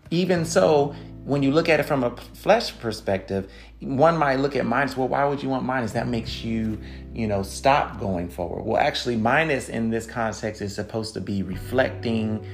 even 0.10 0.44
so, 0.44 0.96
when 1.26 1.42
you 1.42 1.52
look 1.52 1.70
at 1.70 1.80
it 1.80 1.84
from 1.84 2.04
a 2.04 2.16
flesh 2.34 2.78
perspective, 2.80 3.50
one 3.80 4.18
might 4.18 4.40
look 4.40 4.56
at 4.56 4.66
minus. 4.66 4.98
Well, 4.98 5.08
why 5.08 5.26
would 5.26 5.42
you 5.42 5.50
want 5.50 5.64
minus? 5.64 5.94
That 5.94 6.08
makes 6.08 6.44
you, 6.44 6.80
you 7.14 7.28
know, 7.28 7.44
stop 7.44 8.00
going 8.00 8.30
forward. 8.30 8.64
Well, 8.64 8.78
actually, 8.82 9.16
minus 9.16 9.70
in 9.70 9.90
this 9.90 10.06
context 10.06 10.62
is 10.62 10.76
supposed 10.76 11.14
to 11.14 11.22
be 11.22 11.44
reflecting 11.44 12.46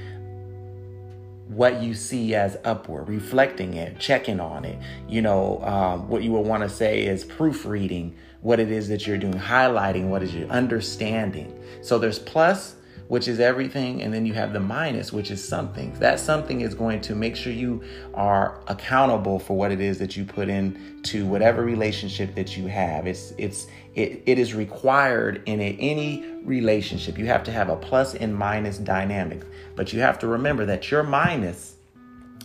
what 1.48 1.82
you 1.82 1.94
see 1.94 2.34
as 2.36 2.56
upward, 2.64 3.08
reflecting 3.08 3.74
it, 3.74 3.98
checking 3.98 4.38
on 4.38 4.64
it. 4.64 4.78
You 5.08 5.22
know, 5.22 5.60
um, 5.64 6.08
what 6.08 6.22
you 6.22 6.30
would 6.32 6.46
want 6.46 6.62
to 6.62 6.68
say 6.68 7.04
is 7.04 7.24
proofreading 7.24 8.14
what 8.40 8.60
it 8.60 8.70
is 8.70 8.88
that 8.88 9.06
you're 9.06 9.18
doing, 9.18 9.34
highlighting 9.34 10.08
what 10.08 10.22
is 10.22 10.32
your 10.32 10.48
understanding. 10.48 11.60
So 11.82 11.98
there's 11.98 12.20
plus, 12.20 12.76
which 13.10 13.26
is 13.26 13.40
everything, 13.40 14.02
and 14.02 14.14
then 14.14 14.24
you 14.24 14.32
have 14.34 14.52
the 14.52 14.60
minus, 14.60 15.12
which 15.12 15.32
is 15.32 15.42
something. 15.42 15.92
That 15.94 16.20
something 16.20 16.60
is 16.60 16.74
going 16.76 17.00
to 17.00 17.16
make 17.16 17.34
sure 17.34 17.52
you 17.52 17.82
are 18.14 18.60
accountable 18.68 19.40
for 19.40 19.56
what 19.56 19.72
it 19.72 19.80
is 19.80 19.98
that 19.98 20.16
you 20.16 20.24
put 20.24 20.48
in 20.48 21.02
to 21.06 21.26
whatever 21.26 21.64
relationship 21.64 22.36
that 22.36 22.56
you 22.56 22.68
have. 22.68 23.08
It's 23.08 23.32
it's 23.36 23.66
it, 23.96 24.22
it 24.26 24.38
is 24.38 24.54
required 24.54 25.42
in 25.46 25.60
a, 25.60 25.76
any 25.80 26.24
relationship. 26.44 27.18
You 27.18 27.26
have 27.26 27.42
to 27.44 27.50
have 27.50 27.68
a 27.68 27.74
plus 27.74 28.14
and 28.14 28.32
minus 28.32 28.78
dynamic, 28.78 29.42
but 29.74 29.92
you 29.92 29.98
have 29.98 30.20
to 30.20 30.28
remember 30.28 30.64
that 30.66 30.92
your 30.92 31.02
minus, 31.02 31.74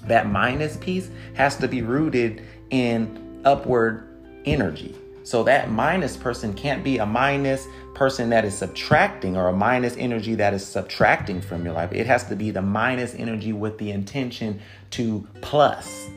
that 0.07 0.25
minus 0.25 0.77
piece, 0.77 1.11
has 1.35 1.57
to 1.57 1.67
be 1.67 1.83
rooted 1.83 2.41
in 2.71 3.39
upward 3.45 4.07
energy. 4.45 4.95
So 5.25 5.41
that 5.43 5.71
minus 5.71 6.15
person 6.15 6.53
can't 6.53 6.83
be 6.83 6.99
a 6.99 7.05
minus 7.05 7.67
person 7.95 8.29
that 8.29 8.45
is 8.45 8.55
subtracting 8.55 9.35
or 9.35 9.47
a 9.47 9.53
minus 9.53 9.97
energy 9.97 10.35
that 10.35 10.53
is 10.53 10.63
subtracting 10.63 11.41
from 11.41 11.65
your 11.65 11.73
life. 11.73 11.91
It 11.91 12.05
has 12.05 12.25
to 12.27 12.35
be 12.35 12.51
the 12.51 12.61
minus 12.61 13.15
energy 13.15 13.51
with 13.51 13.79
the 13.79 13.89
intention 13.89 14.61
to 14.91 15.27
plus. 15.41 16.07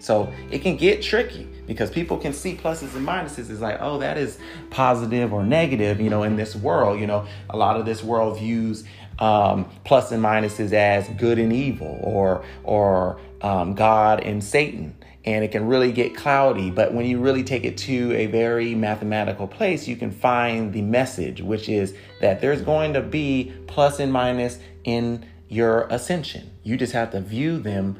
So 0.00 0.30
it 0.50 0.58
can 0.58 0.76
get 0.76 1.02
tricky 1.02 1.48
because 1.66 1.90
people 1.90 2.18
can 2.18 2.34
see 2.34 2.56
pluses 2.56 2.94
and 2.94 3.08
minuses. 3.08 3.50
It's 3.50 3.60
like, 3.60 3.78
oh, 3.80 3.98
that 4.00 4.18
is 4.18 4.38
positive 4.68 5.32
or 5.32 5.42
negative, 5.42 5.98
you 5.98 6.10
know, 6.10 6.22
in 6.22 6.36
this 6.36 6.54
world. 6.54 7.00
You 7.00 7.06
know, 7.06 7.26
a 7.48 7.56
lot 7.56 7.80
of 7.80 7.86
this 7.86 8.02
world 8.04 8.38
views 8.38 8.84
um, 9.18 9.66
plus 9.84 10.12
and 10.12 10.22
minuses 10.22 10.74
as 10.74 11.08
good 11.16 11.38
and 11.38 11.54
evil 11.54 11.98
or 12.02 12.44
or 12.64 13.18
um, 13.40 13.74
God 13.74 14.20
and 14.20 14.44
Satan 14.44 14.94
and 15.28 15.44
it 15.44 15.52
can 15.52 15.66
really 15.66 15.92
get 15.92 16.16
cloudy. 16.16 16.70
But 16.70 16.94
when 16.94 17.04
you 17.04 17.20
really 17.20 17.44
take 17.44 17.66
it 17.66 17.76
to 17.78 18.14
a 18.14 18.26
very 18.26 18.74
mathematical 18.74 19.46
place, 19.46 19.86
you 19.86 19.94
can 19.94 20.10
find 20.10 20.72
the 20.72 20.80
message, 20.80 21.42
which 21.42 21.68
is 21.68 21.94
that 22.22 22.40
there's 22.40 22.62
going 22.62 22.94
to 22.94 23.02
be 23.02 23.52
plus 23.66 24.00
and 24.00 24.10
minus 24.10 24.58
in 24.84 25.26
your 25.50 25.82
ascension. 25.88 26.50
You 26.62 26.78
just 26.78 26.94
have 26.94 27.10
to 27.10 27.20
view 27.20 27.58
them 27.58 27.98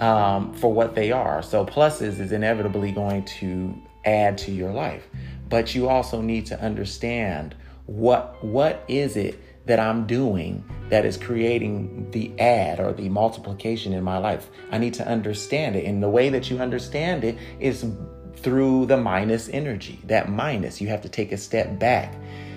um, 0.00 0.54
for 0.54 0.72
what 0.72 0.94
they 0.94 1.10
are. 1.10 1.42
So, 1.42 1.66
pluses 1.66 2.20
is 2.20 2.30
inevitably 2.30 2.92
going 2.92 3.24
to 3.40 3.74
add 4.04 4.38
to 4.38 4.52
your 4.52 4.70
life, 4.70 5.08
but 5.48 5.74
you 5.74 5.88
also 5.88 6.22
need 6.22 6.46
to 6.46 6.60
understand 6.62 7.56
what 7.86 8.42
what 8.44 8.84
is 8.86 9.16
it 9.16 9.42
that 9.66 9.78
I'm 9.78 10.06
doing 10.06 10.64
that 10.88 11.04
is 11.04 11.16
creating 11.16 12.10
the 12.10 12.32
add 12.40 12.80
or 12.80 12.92
the 12.92 13.08
multiplication 13.08 13.92
in 13.92 14.02
my 14.02 14.18
life. 14.18 14.50
I 14.70 14.78
need 14.78 14.94
to 14.94 15.06
understand 15.06 15.76
it. 15.76 15.84
And 15.84 16.02
the 16.02 16.08
way 16.08 16.28
that 16.30 16.50
you 16.50 16.58
understand 16.58 17.24
it 17.24 17.38
is 17.60 17.86
through 18.34 18.86
the 18.86 18.96
minus 18.96 19.48
energy. 19.48 20.00
That 20.04 20.28
minus, 20.28 20.80
you 20.80 20.88
have 20.88 21.02
to 21.02 21.08
take 21.08 21.30
a 21.32 21.36
step 21.36 21.78
back, 21.78 22.14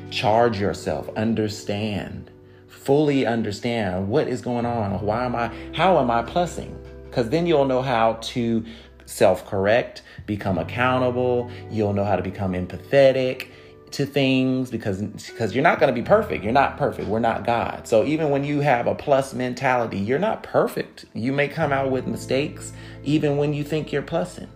charge 0.09 0.59
yourself, 0.59 1.09
understand, 1.15 2.31
fully 2.67 3.25
understand 3.25 4.07
what 4.07 4.27
is 4.27 4.41
going 4.41 4.65
on. 4.65 4.99
Why 5.05 5.25
am 5.25 5.35
I, 5.35 5.51
how 5.73 5.99
am 5.99 6.09
I 6.09 6.23
plussing? 6.23 6.75
Because 7.05 7.29
then 7.29 7.45
you'll 7.45 7.65
know 7.65 7.81
how 7.81 8.13
to 8.21 8.65
self 9.05 9.45
correct, 9.45 10.01
become 10.25 10.57
accountable, 10.57 11.51
you'll 11.69 11.93
know 11.93 12.05
how 12.05 12.15
to 12.15 12.23
become 12.23 12.53
empathetic 12.53 13.49
to 13.93 14.05
things 14.05 14.69
because 14.69 15.01
because 15.01 15.53
you're 15.53 15.63
not 15.63 15.79
going 15.79 15.93
to 15.93 15.99
be 15.99 16.05
perfect. 16.05 16.43
You're 16.43 16.53
not 16.53 16.77
perfect. 16.77 17.07
We're 17.07 17.19
not 17.19 17.45
God. 17.45 17.87
So 17.87 18.03
even 18.03 18.29
when 18.29 18.43
you 18.43 18.59
have 18.61 18.87
a 18.87 18.95
plus 18.95 19.33
mentality, 19.33 19.97
you're 19.97 20.19
not 20.19 20.43
perfect. 20.43 21.05
You 21.13 21.31
may 21.31 21.47
come 21.47 21.71
out 21.71 21.91
with 21.91 22.07
mistakes 22.07 22.73
even 23.03 23.37
when 23.37 23.53
you 23.53 23.63
think 23.63 23.91
you're 23.91 24.03
plussing. 24.03 24.49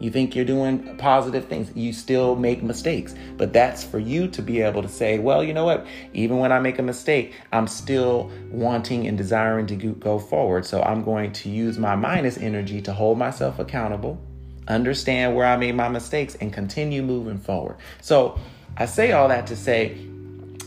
You 0.00 0.10
think 0.10 0.34
you're 0.34 0.44
doing 0.44 0.96
positive 0.96 1.46
things. 1.46 1.70
You 1.74 1.92
still 1.92 2.34
make 2.36 2.62
mistakes. 2.62 3.14
But 3.36 3.52
that's 3.52 3.84
for 3.84 3.98
you 3.98 4.28
to 4.28 4.42
be 4.42 4.60
able 4.60 4.82
to 4.82 4.88
say, 4.88 5.18
well, 5.18 5.42
you 5.42 5.54
know 5.54 5.64
what? 5.64 5.86
Even 6.12 6.38
when 6.38 6.52
I 6.52 6.58
make 6.58 6.78
a 6.78 6.82
mistake, 6.82 7.34
I'm 7.52 7.66
still 7.66 8.30
wanting 8.50 9.06
and 9.06 9.16
desiring 9.16 9.66
to 9.68 9.76
go 9.76 10.18
forward. 10.18 10.66
So 10.66 10.82
I'm 10.82 11.04
going 11.04 11.32
to 11.32 11.48
use 11.48 11.78
my 11.78 11.94
minus 11.94 12.36
energy 12.36 12.82
to 12.82 12.92
hold 12.92 13.18
myself 13.18 13.58
accountable, 13.58 14.20
understand 14.66 15.36
where 15.36 15.46
I 15.46 15.56
made 15.56 15.74
my 15.74 15.88
mistakes, 15.88 16.34
and 16.34 16.52
continue 16.52 17.02
moving 17.02 17.38
forward. 17.38 17.76
So 18.02 18.38
I 18.76 18.86
say 18.86 19.12
all 19.12 19.28
that 19.28 19.46
to 19.48 19.56
say 19.56 19.96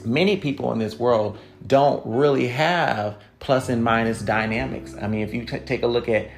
many 0.05 0.37
people 0.37 0.71
in 0.71 0.79
this 0.79 0.97
world 0.97 1.37
don't 1.65 2.05
really 2.05 2.47
have 2.47 3.17
plus 3.39 3.67
and 3.67 3.83
minus 3.83 4.21
dynamics. 4.21 4.95
I 4.99 5.07
mean, 5.07 5.21
if 5.21 5.33
you 5.33 5.43
t- 5.43 5.59
take 5.59 5.83
a 5.83 5.87
look 5.87 6.07
at, 6.07 6.29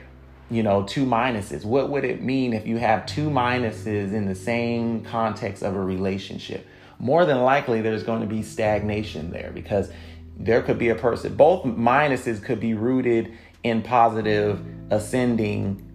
you 0.49 0.63
know, 0.63 0.83
two 0.83 1.05
minuses, 1.05 1.63
what 1.63 1.89
would 1.89 2.03
it 2.03 2.23
mean 2.23 2.53
if 2.53 2.65
you 2.65 2.77
have 2.77 3.05
two 3.05 3.29
minuses 3.29 4.13
in 4.13 4.25
the 4.25 4.33
same 4.33 5.03
context 5.03 5.61
of 5.61 5.75
a 5.75 5.79
relationship? 5.79 6.65
More 6.97 7.25
than 7.25 7.41
likely, 7.41 7.81
there's 7.81 8.03
going 8.03 8.21
to 8.21 8.27
be 8.27 8.41
stagnation 8.41 9.31
there 9.31 9.51
because 9.53 9.91
there 10.38 10.61
could 10.63 10.79
be 10.79 10.89
a 10.89 10.95
person, 10.95 11.35
both 11.35 11.63
minuses 11.65 12.43
could 12.43 12.59
be 12.59 12.73
rooted 12.73 13.38
in 13.63 13.83
positive, 13.83 14.59
ascending 14.89 15.85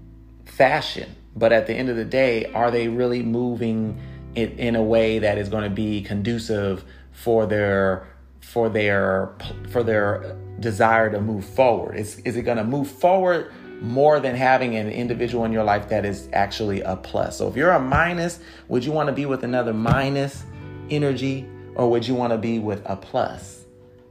fashion. 0.45 1.15
But 1.35 1.53
at 1.53 1.67
the 1.67 1.75
end 1.75 1.89
of 1.89 1.97
the 1.97 2.05
day, 2.05 2.45
are 2.53 2.71
they 2.71 2.87
really 2.89 3.23
moving? 3.23 4.01
In, 4.35 4.59
in 4.59 4.77
a 4.77 4.83
way 4.83 5.19
that 5.19 5.39
is 5.39 5.49
going 5.49 5.65
to 5.65 5.71
be 5.71 6.03
conducive 6.03 6.85
for 7.13 7.47
their 7.47 8.07
for 8.41 8.69
their 8.69 9.35
for 9.71 9.83
their 9.83 10.37
desire 10.61 11.11
to 11.11 11.21
move 11.21 11.45
forward? 11.45 11.97
Is 11.97 12.19
is 12.21 12.37
it 12.37 12.43
going 12.43 12.59
to 12.59 12.65
move 12.65 12.89
forward 12.89 13.53
more 13.81 14.21
than 14.21 14.35
having 14.35 14.77
an 14.77 14.89
individual 14.89 15.45
in 15.45 15.53
your 15.53 15.65
life 15.65 15.89
that 15.89 16.05
is 16.05 16.29
actually 16.33 16.81
a 16.83 16.97
plus? 16.97 17.39
So 17.39 17.49
if 17.49 17.57
you're 17.57 17.73
a 17.73 17.81
minus, 17.81 18.41
would 18.69 18.85
you 18.85 18.93
want 18.93 19.09
to 19.09 19.13
be 19.13 19.27
with 19.27 19.45
another 19.45 19.75
minus 19.75 20.45
energy 20.91 21.47
or 21.75 21.91
would 21.91 22.07
you 22.07 22.15
want 22.15 22.33
to 22.33 22.39
be 22.39 22.59
with 22.59 22.83
a 22.87 22.97
plus 22.97 23.65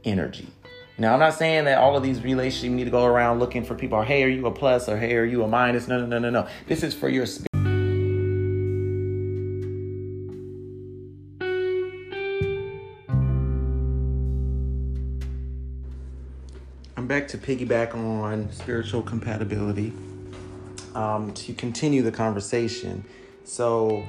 energy? 0.04 0.48
Now, 0.96 1.14
I'm 1.14 1.18
not 1.18 1.34
saying 1.34 1.64
that 1.64 1.78
all 1.78 1.96
of 1.96 2.04
these 2.04 2.22
relationships 2.22 2.64
you 2.64 2.70
need 2.70 2.84
to 2.84 2.90
go 2.90 3.04
around 3.04 3.40
looking 3.40 3.64
for 3.64 3.74
people. 3.74 4.00
Hey, 4.02 4.22
are 4.22 4.28
you 4.28 4.46
a 4.46 4.52
plus 4.52 4.88
or 4.88 4.96
hey, 4.96 5.16
are 5.16 5.24
you 5.24 5.42
a 5.42 5.48
minus? 5.48 5.88
No, 5.88 5.98
no, 5.98 6.06
no, 6.06 6.18
no, 6.18 6.30
no. 6.30 6.48
This 6.68 6.84
is 6.84 6.94
for 6.94 7.08
your 7.08 7.26
spirit. 7.26 7.53
Back 17.14 17.28
to 17.28 17.38
piggyback 17.38 17.94
on 17.94 18.50
spiritual 18.50 19.00
compatibility 19.00 19.92
um, 20.96 21.32
to 21.32 21.54
continue 21.54 22.02
the 22.02 22.10
conversation. 22.10 23.04
So, 23.44 24.04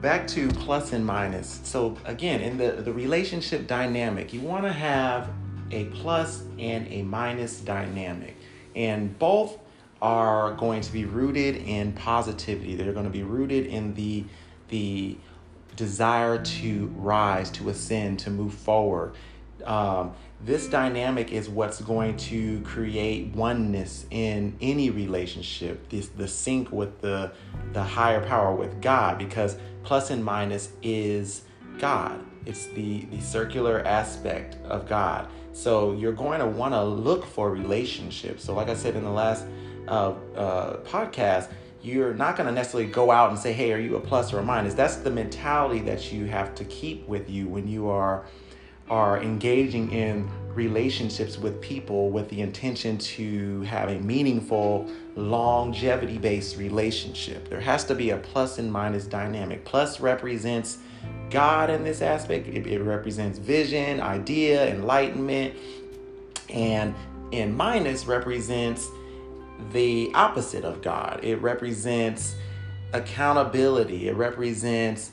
back 0.00 0.26
to 0.28 0.48
plus 0.48 0.92
and 0.92 1.06
minus. 1.06 1.60
So, 1.62 1.96
again, 2.06 2.40
in 2.40 2.58
the, 2.58 2.72
the 2.72 2.92
relationship 2.92 3.68
dynamic, 3.68 4.32
you 4.32 4.40
want 4.40 4.64
to 4.64 4.72
have 4.72 5.30
a 5.70 5.84
plus 5.84 6.42
and 6.58 6.88
a 6.88 7.02
minus 7.02 7.60
dynamic. 7.60 8.34
And 8.74 9.16
both 9.16 9.56
are 10.02 10.54
going 10.54 10.80
to 10.80 10.92
be 10.92 11.04
rooted 11.04 11.54
in 11.54 11.92
positivity. 11.92 12.74
They're 12.74 12.92
going 12.92 13.04
to 13.04 13.10
be 13.10 13.22
rooted 13.22 13.66
in 13.66 13.94
the 13.94 14.24
the 14.70 15.16
desire 15.76 16.42
to 16.42 16.86
rise, 16.96 17.48
to 17.52 17.68
ascend, 17.68 18.18
to 18.20 18.30
move 18.30 18.54
forward. 18.54 19.14
Um, 19.64 20.14
this 20.42 20.68
dynamic 20.68 21.32
is 21.32 21.48
what's 21.48 21.80
going 21.82 22.16
to 22.16 22.60
create 22.62 23.34
oneness 23.34 24.06
in 24.10 24.56
any 24.60 24.88
relationship 24.88 25.86
this 25.90 26.08
the 26.08 26.26
sync 26.26 26.72
with 26.72 27.00
the 27.02 27.32
the 27.72 27.82
higher 27.82 28.24
power 28.26 28.54
with 28.54 28.80
god 28.80 29.18
because 29.18 29.58
plus 29.82 30.10
and 30.10 30.24
minus 30.24 30.70
is 30.82 31.42
god. 31.78 32.24
It's 32.46 32.66
the 32.68 33.04
the 33.06 33.20
circular 33.20 33.80
aspect 33.86 34.56
of 34.64 34.88
god. 34.88 35.28
So 35.52 35.92
you're 35.92 36.12
going 36.12 36.40
to 36.40 36.46
want 36.46 36.72
to 36.72 36.82
look 36.82 37.26
for 37.26 37.50
relationships. 37.50 38.44
So 38.44 38.54
like 38.54 38.68
i 38.68 38.74
said 38.74 38.96
in 38.96 39.04
the 39.04 39.10
last 39.10 39.44
uh, 39.88 40.14
uh, 40.36 40.76
podcast 40.78 41.50
you're 41.82 42.12
not 42.12 42.36
going 42.36 42.46
to 42.46 42.52
necessarily 42.52 42.90
go 42.90 43.10
out 43.10 43.30
and 43.30 43.38
say 43.38 43.52
hey 43.52 43.72
are 43.72 43.78
you 43.78 43.96
a 43.96 44.00
plus 44.00 44.32
or 44.32 44.38
a 44.38 44.42
minus? 44.42 44.72
That's 44.72 44.96
the 44.96 45.10
mentality 45.10 45.80
that 45.80 46.12
you 46.12 46.24
have 46.26 46.54
to 46.54 46.64
keep 46.64 47.06
with 47.08 47.28
you 47.28 47.46
when 47.46 47.68
you 47.68 47.88
are 47.88 48.24
are 48.90 49.22
engaging 49.22 49.92
in 49.92 50.28
relationships 50.54 51.38
with 51.38 51.60
people 51.60 52.10
with 52.10 52.28
the 52.28 52.40
intention 52.40 52.98
to 52.98 53.62
have 53.62 53.88
a 53.88 53.98
meaningful, 54.00 54.90
longevity 55.14 56.18
based 56.18 56.56
relationship. 56.56 57.48
There 57.48 57.60
has 57.60 57.84
to 57.84 57.94
be 57.94 58.10
a 58.10 58.18
plus 58.18 58.58
and 58.58 58.70
minus 58.70 59.06
dynamic. 59.06 59.64
Plus 59.64 60.00
represents 60.00 60.78
God 61.30 61.70
in 61.70 61.84
this 61.84 62.02
aspect, 62.02 62.48
it, 62.48 62.66
it 62.66 62.82
represents 62.82 63.38
vision, 63.38 64.00
idea, 64.00 64.68
enlightenment, 64.68 65.54
and 66.50 66.94
and 67.32 67.56
minus 67.56 68.06
represents 68.06 68.88
the 69.72 70.10
opposite 70.14 70.64
of 70.64 70.82
God. 70.82 71.20
It 71.22 71.36
represents 71.36 72.34
accountability. 72.92 74.08
It 74.08 74.16
represents 74.16 75.12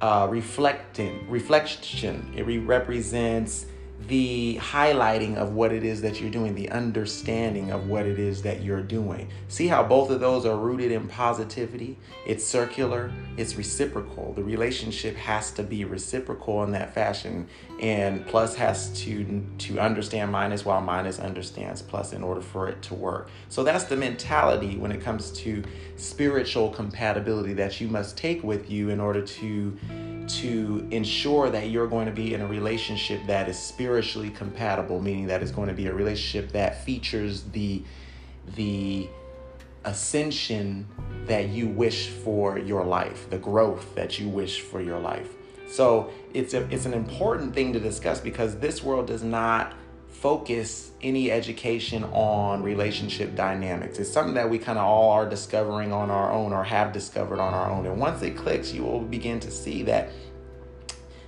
uh, 0.00 0.26
reflecting, 0.30 1.28
reflection. 1.30 2.32
It 2.36 2.46
re- 2.46 2.58
represents 2.58 3.66
the 4.08 4.58
highlighting 4.60 5.36
of 5.36 5.54
what 5.54 5.72
it 5.72 5.82
is 5.82 6.02
that 6.02 6.20
you're 6.20 6.30
doing, 6.30 6.54
the 6.54 6.70
understanding 6.70 7.70
of 7.70 7.88
what 7.88 8.04
it 8.04 8.18
is 8.18 8.42
that 8.42 8.62
you're 8.62 8.82
doing. 8.82 9.28
See 9.48 9.66
how 9.66 9.82
both 9.82 10.10
of 10.10 10.20
those 10.20 10.44
are 10.44 10.56
rooted 10.56 10.92
in 10.92 11.08
positivity? 11.08 11.98
It's 12.26 12.44
circular, 12.44 13.10
it's 13.38 13.56
reciprocal. 13.56 14.34
The 14.34 14.44
relationship 14.44 15.16
has 15.16 15.52
to 15.52 15.62
be 15.62 15.84
reciprocal 15.84 16.64
in 16.64 16.72
that 16.72 16.92
fashion, 16.92 17.48
and 17.80 18.26
plus 18.26 18.54
has 18.56 18.90
to 19.00 19.42
to 19.58 19.78
understand 19.78 20.30
minus 20.30 20.64
while 20.64 20.80
minus 20.80 21.18
understands 21.18 21.80
plus 21.80 22.12
in 22.12 22.22
order 22.22 22.42
for 22.42 22.68
it 22.68 22.82
to 22.82 22.94
work. 22.94 23.30
So 23.48 23.64
that's 23.64 23.84
the 23.84 23.96
mentality 23.96 24.76
when 24.76 24.92
it 24.92 25.00
comes 25.00 25.30
to 25.38 25.62
spiritual 25.96 26.68
compatibility 26.70 27.54
that 27.54 27.80
you 27.80 27.88
must 27.88 28.18
take 28.18 28.42
with 28.42 28.70
you 28.70 28.90
in 28.90 29.00
order 29.00 29.22
to 29.22 29.78
to 30.28 30.86
ensure 30.90 31.50
that 31.50 31.70
you're 31.70 31.86
going 31.86 32.06
to 32.06 32.12
be 32.12 32.34
in 32.34 32.40
a 32.40 32.46
relationship 32.46 33.20
that 33.26 33.48
is 33.48 33.58
spiritually 33.58 34.30
compatible, 34.30 35.00
meaning 35.00 35.26
that 35.26 35.42
it's 35.42 35.50
going 35.50 35.68
to 35.68 35.74
be 35.74 35.86
a 35.86 35.94
relationship 35.94 36.52
that 36.52 36.84
features 36.84 37.44
the 37.52 37.82
the 38.56 39.08
ascension 39.84 40.86
that 41.26 41.48
you 41.48 41.68
wish 41.68 42.08
for 42.08 42.58
your 42.58 42.84
life, 42.84 43.28
the 43.30 43.38
growth 43.38 43.94
that 43.94 44.18
you 44.18 44.28
wish 44.28 44.60
for 44.60 44.80
your 44.80 44.98
life. 44.98 45.34
So 45.68 46.10
it's 46.32 46.54
a, 46.54 46.68
it's 46.70 46.86
an 46.86 46.94
important 46.94 47.54
thing 47.54 47.72
to 47.72 47.80
discuss 47.80 48.20
because 48.20 48.58
this 48.58 48.82
world 48.82 49.06
does 49.06 49.22
not 49.22 49.74
focus 50.24 50.92
any 51.02 51.30
education 51.30 52.02
on 52.04 52.62
relationship 52.62 53.34
dynamics. 53.36 53.98
It's 53.98 54.10
something 54.10 54.36
that 54.36 54.48
we 54.48 54.58
kind 54.58 54.78
of 54.78 54.86
all 54.86 55.10
are 55.10 55.28
discovering 55.28 55.92
on 55.92 56.10
our 56.10 56.32
own 56.32 56.54
or 56.54 56.64
have 56.64 56.94
discovered 56.94 57.38
on 57.38 57.52
our 57.52 57.70
own. 57.70 57.84
And 57.84 58.00
once 58.00 58.22
it 58.22 58.34
clicks, 58.34 58.72
you 58.72 58.84
will 58.84 59.00
begin 59.00 59.38
to 59.40 59.50
see 59.50 59.82
that 59.82 60.08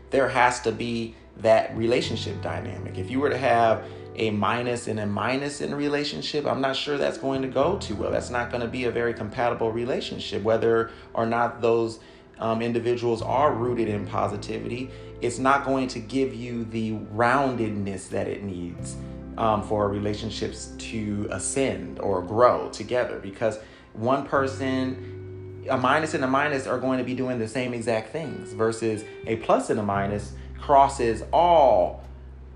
there 0.09 0.31
has 0.31 0.63
to 0.63 0.73
be 0.73 1.15
that 1.43 1.77
relationship 1.77 2.41
dynamic. 2.41 2.97
If 2.97 3.11
you 3.11 3.21
were 3.21 3.29
to 3.29 3.37
have 3.37 3.85
a 4.15 4.31
minus 4.31 4.89
and 4.89 4.99
a 4.99 5.07
minus 5.07 5.61
in 5.61 5.75
a 5.75 5.77
relationship, 5.77 6.47
I'm 6.47 6.63
not 6.63 6.75
sure 6.75 6.97
that's 6.97 7.19
going 7.19 7.43
to 7.43 7.49
go 7.49 7.77
too 7.77 7.97
well. 7.97 8.11
That's 8.11 8.31
not 8.31 8.51
going 8.51 8.63
to 8.63 8.67
be 8.67 8.85
a 8.85 8.91
very 8.91 9.13
compatible 9.13 9.73
relationship, 9.73 10.43
whether 10.43 10.91
or 11.13 11.27
not 11.27 11.61
those 11.61 12.01
um, 12.39 12.63
individuals 12.63 13.23
are 13.23 13.53
rooted 13.53 13.89
in 13.89 14.07
positivity 14.07 14.91
it's 15.21 15.39
not 15.39 15.65
going 15.65 15.89
to 15.89 15.99
give 15.99 16.35
you 16.35 16.65
the 16.67 16.93
roundedness 17.15 18.09
that 18.11 18.29
it 18.29 18.43
needs 18.43 18.97
um, 19.39 19.63
for 19.63 19.89
relationships 19.89 20.73
to 20.79 21.27
ascend 21.31 21.99
or 22.01 22.23
grow 22.23 22.69
together 22.71 23.19
because 23.19 23.59
one 23.93 24.27
person 24.27 25.65
a 25.69 25.77
minus 25.77 26.15
and 26.15 26.25
a 26.25 26.27
minus 26.27 26.67
are 26.67 26.79
going 26.79 26.99
to 26.99 27.05
be 27.05 27.15
doing 27.15 27.39
the 27.39 27.49
same 27.49 27.75
exact 27.75 28.11
things 28.11 28.53
versus 28.53 29.05
a 29.27 29.37
plus 29.37 29.71
and 29.71 29.81
a 29.81 29.83
minus 29.83 30.33
crosses 30.61 31.23
all 31.33 32.06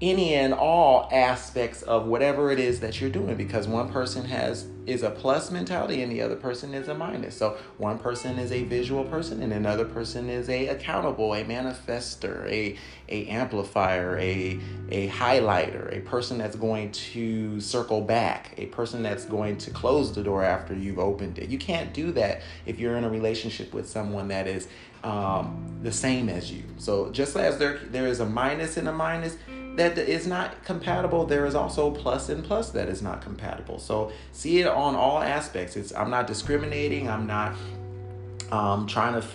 any 0.00 0.34
and 0.34 0.54
all 0.54 1.08
aspects 1.12 1.82
of 1.82 2.06
whatever 2.06 2.50
it 2.50 2.58
is 2.58 2.80
that 2.80 3.00
you're 3.00 3.10
doing 3.10 3.36
because 3.36 3.68
one 3.68 3.90
person 3.90 4.24
has 4.24 4.66
is 4.86 5.02
a 5.02 5.10
plus 5.10 5.50
mentality 5.50 6.02
and 6.02 6.10
the 6.10 6.22
other 6.22 6.36
person 6.36 6.72
is 6.72 6.88
a 6.88 6.94
minus. 6.94 7.36
So 7.36 7.58
one 7.76 7.98
person 7.98 8.38
is 8.38 8.50
a 8.50 8.64
visual 8.64 9.04
person 9.04 9.42
and 9.42 9.52
another 9.52 9.84
person 9.84 10.30
is 10.30 10.48
a 10.48 10.68
accountable 10.68 11.34
a 11.34 11.44
manifester 11.44 12.48
a 12.48 12.78
a 13.10 13.26
amplifier 13.26 14.18
a 14.18 14.58
a 14.90 15.08
highlighter 15.08 15.94
a 15.94 16.00
person 16.00 16.38
that's 16.38 16.56
going 16.56 16.90
to 16.92 17.60
circle 17.60 18.00
back 18.00 18.54
a 18.56 18.66
person 18.66 19.02
that's 19.02 19.26
going 19.26 19.58
to 19.58 19.70
close 19.70 20.14
the 20.14 20.22
door 20.22 20.42
after 20.42 20.74
you've 20.74 20.98
opened 20.98 21.38
it. 21.38 21.50
You 21.50 21.58
can't 21.58 21.92
do 21.92 22.10
that 22.12 22.40
if 22.64 22.78
you're 22.78 22.96
in 22.96 23.04
a 23.04 23.10
relationship 23.10 23.74
with 23.74 23.88
someone 23.88 24.28
that 24.28 24.46
is 24.46 24.66
um, 25.04 25.78
the 25.82 25.92
same 25.92 26.28
as 26.28 26.50
you. 26.50 26.62
So 26.78 27.10
just 27.10 27.36
as 27.36 27.58
there 27.58 27.80
there 27.90 28.06
is 28.06 28.20
a 28.20 28.26
minus 28.26 28.78
and 28.78 28.88
a 28.88 28.92
minus 28.92 29.36
that 29.80 29.96
is 29.96 30.26
not 30.26 30.62
compatible 30.64 31.24
there 31.24 31.46
is 31.46 31.54
also 31.54 31.90
plus 31.90 32.28
and 32.28 32.44
plus 32.44 32.70
that 32.70 32.88
is 32.88 33.00
not 33.00 33.22
compatible. 33.22 33.78
So 33.78 34.12
see 34.32 34.60
it 34.60 34.66
on 34.66 34.94
all 34.94 35.22
aspects. 35.22 35.76
It's 35.76 35.94
i'm 35.94 36.10
not 36.10 36.26
discriminating. 36.26 37.08
I'm 37.08 37.26
not 37.26 37.54
um, 38.52 38.86
trying 38.86 39.20
to 39.20 39.26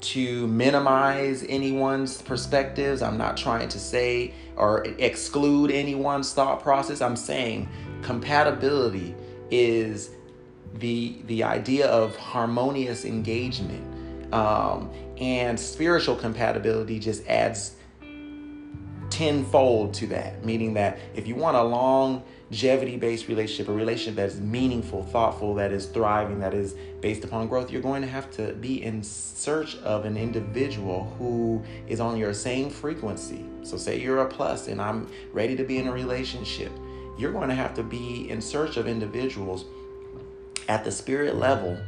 to 0.00 0.46
minimize 0.48 1.44
anyone's 1.48 2.20
perspectives. 2.20 3.00
I'm 3.00 3.16
not 3.16 3.38
trying 3.38 3.68
to 3.70 3.80
say 3.80 4.34
or 4.56 4.84
exclude 4.98 5.70
anyone's 5.70 6.32
thought 6.34 6.62
process. 6.62 7.00
I'm 7.00 7.16
saying 7.16 7.68
compatibility 8.02 9.14
is 9.50 10.10
the 10.74 11.16
the 11.26 11.44
idea 11.44 11.86
of 11.86 12.14
harmonious 12.16 13.06
engagement. 13.06 13.82
Um, 14.34 14.90
and 15.18 15.58
spiritual 15.58 16.16
compatibility 16.16 16.98
just 16.98 17.26
adds 17.26 17.76
tenfold 19.14 19.94
to 19.94 20.08
that, 20.08 20.44
meaning 20.44 20.74
that 20.74 20.98
if 21.14 21.28
you 21.28 21.36
want 21.36 21.56
a 21.56 21.62
longevity 21.62 22.96
based 22.96 23.28
relationship, 23.28 23.68
a 23.68 23.72
relationship 23.72 24.16
that 24.16 24.28
is 24.28 24.40
meaningful, 24.40 25.04
thoughtful, 25.04 25.54
that 25.54 25.70
is 25.70 25.86
thriving, 25.86 26.40
that 26.40 26.52
is 26.52 26.74
based 27.00 27.22
upon 27.22 27.46
growth, 27.46 27.70
you're 27.70 27.80
going 27.80 28.02
to 28.02 28.08
have 28.08 28.28
to 28.32 28.52
be 28.54 28.82
in 28.82 29.04
search 29.04 29.76
of 29.78 30.04
an 30.04 30.16
individual 30.16 31.14
who 31.16 31.62
is 31.86 32.00
on 32.00 32.16
your 32.16 32.34
same 32.34 32.68
frequency. 32.68 33.44
So, 33.62 33.76
say 33.76 34.00
you're 34.00 34.22
a 34.22 34.28
plus 34.28 34.66
and 34.66 34.82
I'm 34.82 35.08
ready 35.32 35.54
to 35.54 35.62
be 35.62 35.78
in 35.78 35.86
a 35.86 35.92
relationship, 35.92 36.72
you're 37.16 37.32
going 37.32 37.48
to 37.48 37.54
have 37.54 37.72
to 37.74 37.84
be 37.84 38.28
in 38.28 38.40
search 38.40 38.76
of 38.76 38.88
individuals 38.88 39.64
at 40.68 40.82
the 40.82 40.90
spirit 40.90 41.36
level 41.36 41.78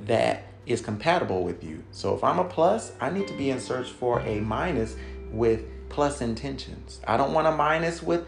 that 0.00 0.46
is 0.66 0.80
compatible 0.80 1.44
with 1.44 1.62
you. 1.62 1.84
So 1.92 2.14
if 2.16 2.24
I'm 2.24 2.40
a 2.40 2.44
plus, 2.44 2.92
I 3.00 3.10
need 3.10 3.28
to 3.28 3.34
be 3.34 3.50
in 3.50 3.60
search 3.60 3.90
for 3.90 4.20
a 4.20 4.40
minus 4.40 4.96
with 5.30 5.64
plus 5.88 6.20
intentions. 6.20 7.00
I 7.06 7.16
don't 7.16 7.32
want 7.32 7.46
a 7.46 7.52
minus 7.52 8.02
with 8.02 8.26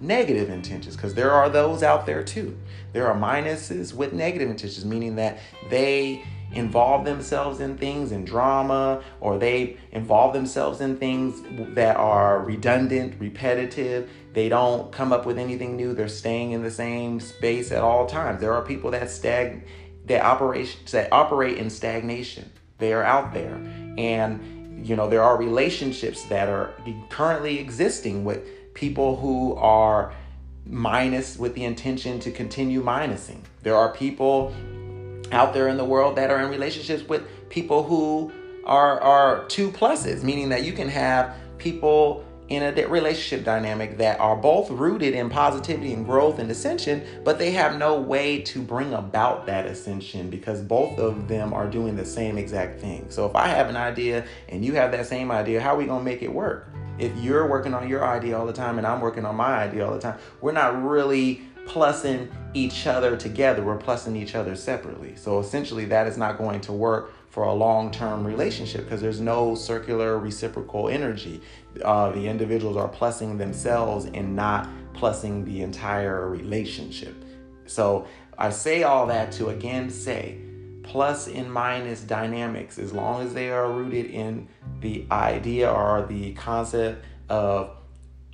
negative 0.00 0.50
intentions 0.50 0.96
because 0.96 1.14
there 1.14 1.32
are 1.32 1.48
those 1.48 1.82
out 1.82 2.06
there 2.06 2.22
too. 2.22 2.58
There 2.92 3.06
are 3.08 3.18
minuses 3.18 3.94
with 3.94 4.12
negative 4.12 4.50
intentions, 4.50 4.84
meaning 4.84 5.16
that 5.16 5.38
they 5.70 6.24
involve 6.52 7.04
themselves 7.04 7.60
in 7.60 7.76
things 7.76 8.12
in 8.12 8.24
drama 8.24 9.02
or 9.20 9.38
they 9.38 9.76
involve 9.92 10.32
themselves 10.32 10.80
in 10.80 10.96
things 10.96 11.42
that 11.74 11.96
are 11.96 12.40
redundant, 12.40 13.14
repetitive. 13.18 14.08
They 14.32 14.48
don't 14.48 14.92
come 14.92 15.12
up 15.12 15.26
with 15.26 15.38
anything 15.38 15.76
new. 15.76 15.94
They're 15.94 16.08
staying 16.08 16.52
in 16.52 16.62
the 16.62 16.70
same 16.70 17.20
space 17.20 17.72
at 17.72 17.82
all 17.82 18.06
times. 18.06 18.40
There 18.40 18.52
are 18.52 18.62
people 18.62 18.90
that 18.92 19.10
stag 19.10 19.66
that 20.06 20.22
operate 20.24 20.76
that 20.92 21.12
operate 21.12 21.58
in 21.58 21.68
stagnation. 21.68 22.50
They 22.78 22.92
are 22.92 23.02
out 23.02 23.32
there 23.32 23.56
and 23.98 24.55
you 24.82 24.96
know, 24.96 25.08
there 25.08 25.22
are 25.22 25.36
relationships 25.36 26.24
that 26.24 26.48
are 26.48 26.74
currently 27.08 27.58
existing 27.58 28.24
with 28.24 28.74
people 28.74 29.16
who 29.16 29.54
are 29.54 30.12
minus 30.66 31.38
with 31.38 31.54
the 31.54 31.64
intention 31.64 32.18
to 32.20 32.30
continue 32.30 32.82
minusing. 32.82 33.40
There 33.62 33.76
are 33.76 33.92
people 33.92 34.52
out 35.32 35.54
there 35.54 35.68
in 35.68 35.76
the 35.76 35.84
world 35.84 36.16
that 36.16 36.30
are 36.30 36.40
in 36.42 36.50
relationships 36.50 37.08
with 37.08 37.22
people 37.48 37.82
who 37.82 38.32
are 38.64 39.00
are 39.00 39.44
two 39.46 39.70
pluses, 39.70 40.22
meaning 40.22 40.48
that 40.50 40.64
you 40.64 40.72
can 40.72 40.88
have 40.88 41.34
people 41.58 42.24
in 42.48 42.62
a 42.62 42.86
relationship 42.86 43.44
dynamic 43.44 43.98
that 43.98 44.20
are 44.20 44.36
both 44.36 44.70
rooted 44.70 45.14
in 45.14 45.28
positivity 45.28 45.92
and 45.92 46.06
growth 46.06 46.38
and 46.38 46.50
ascension, 46.50 47.04
but 47.24 47.38
they 47.38 47.50
have 47.50 47.76
no 47.76 48.00
way 48.00 48.40
to 48.40 48.62
bring 48.62 48.94
about 48.94 49.46
that 49.46 49.66
ascension 49.66 50.30
because 50.30 50.60
both 50.60 50.98
of 50.98 51.26
them 51.26 51.52
are 51.52 51.66
doing 51.66 51.96
the 51.96 52.04
same 52.04 52.38
exact 52.38 52.80
thing. 52.80 53.04
So 53.08 53.26
if 53.26 53.34
I 53.34 53.48
have 53.48 53.68
an 53.68 53.76
idea 53.76 54.24
and 54.48 54.64
you 54.64 54.74
have 54.74 54.92
that 54.92 55.06
same 55.06 55.30
idea, 55.30 55.60
how 55.60 55.74
are 55.74 55.78
we 55.78 55.86
going 55.86 56.00
to 56.00 56.04
make 56.04 56.22
it 56.22 56.32
work? 56.32 56.68
If 56.98 57.14
you're 57.18 57.46
working 57.48 57.74
on 57.74 57.88
your 57.88 58.04
idea 58.04 58.38
all 58.38 58.46
the 58.46 58.52
time 58.52 58.78
and 58.78 58.86
I'm 58.86 59.00
working 59.00 59.24
on 59.24 59.34
my 59.34 59.54
idea 59.54 59.86
all 59.86 59.92
the 59.92 60.00
time, 60.00 60.18
we're 60.40 60.52
not 60.52 60.82
really 60.82 61.42
plussing 61.66 62.30
each 62.54 62.86
other 62.86 63.16
together, 63.16 63.62
we're 63.62 63.76
plussing 63.76 64.16
each 64.16 64.34
other 64.34 64.54
separately. 64.54 65.16
So 65.16 65.40
essentially, 65.40 65.84
that 65.86 66.06
is 66.06 66.16
not 66.16 66.38
going 66.38 66.60
to 66.62 66.72
work 66.72 67.12
for 67.36 67.42
a 67.42 67.52
long 67.52 67.90
term 67.90 68.26
relationship 68.26 68.84
because 68.84 69.02
there's 69.02 69.20
no 69.20 69.54
circular 69.54 70.18
reciprocal 70.18 70.88
energy. 70.88 71.42
Uh, 71.84 72.10
the 72.12 72.26
individuals 72.26 72.78
are 72.78 72.88
plussing 72.88 73.36
themselves 73.36 74.06
and 74.06 74.34
not 74.34 74.66
plussing 74.94 75.44
the 75.44 75.60
entire 75.60 76.30
relationship. 76.30 77.14
So 77.66 78.06
I 78.38 78.48
say 78.48 78.84
all 78.84 79.06
that 79.08 79.32
to 79.32 79.50
again 79.50 79.90
say 79.90 80.38
plus 80.82 81.28
and 81.28 81.52
minus 81.52 82.00
dynamics, 82.00 82.78
as 82.78 82.94
long 82.94 83.20
as 83.20 83.34
they 83.34 83.50
are 83.50 83.70
rooted 83.70 84.06
in 84.06 84.48
the 84.80 85.04
idea 85.10 85.70
or 85.70 86.06
the 86.06 86.32
concept 86.32 87.04
of, 87.28 87.76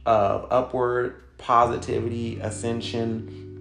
of 0.06 0.46
upward 0.52 1.38
positivity, 1.38 2.38
ascension, 2.38 3.51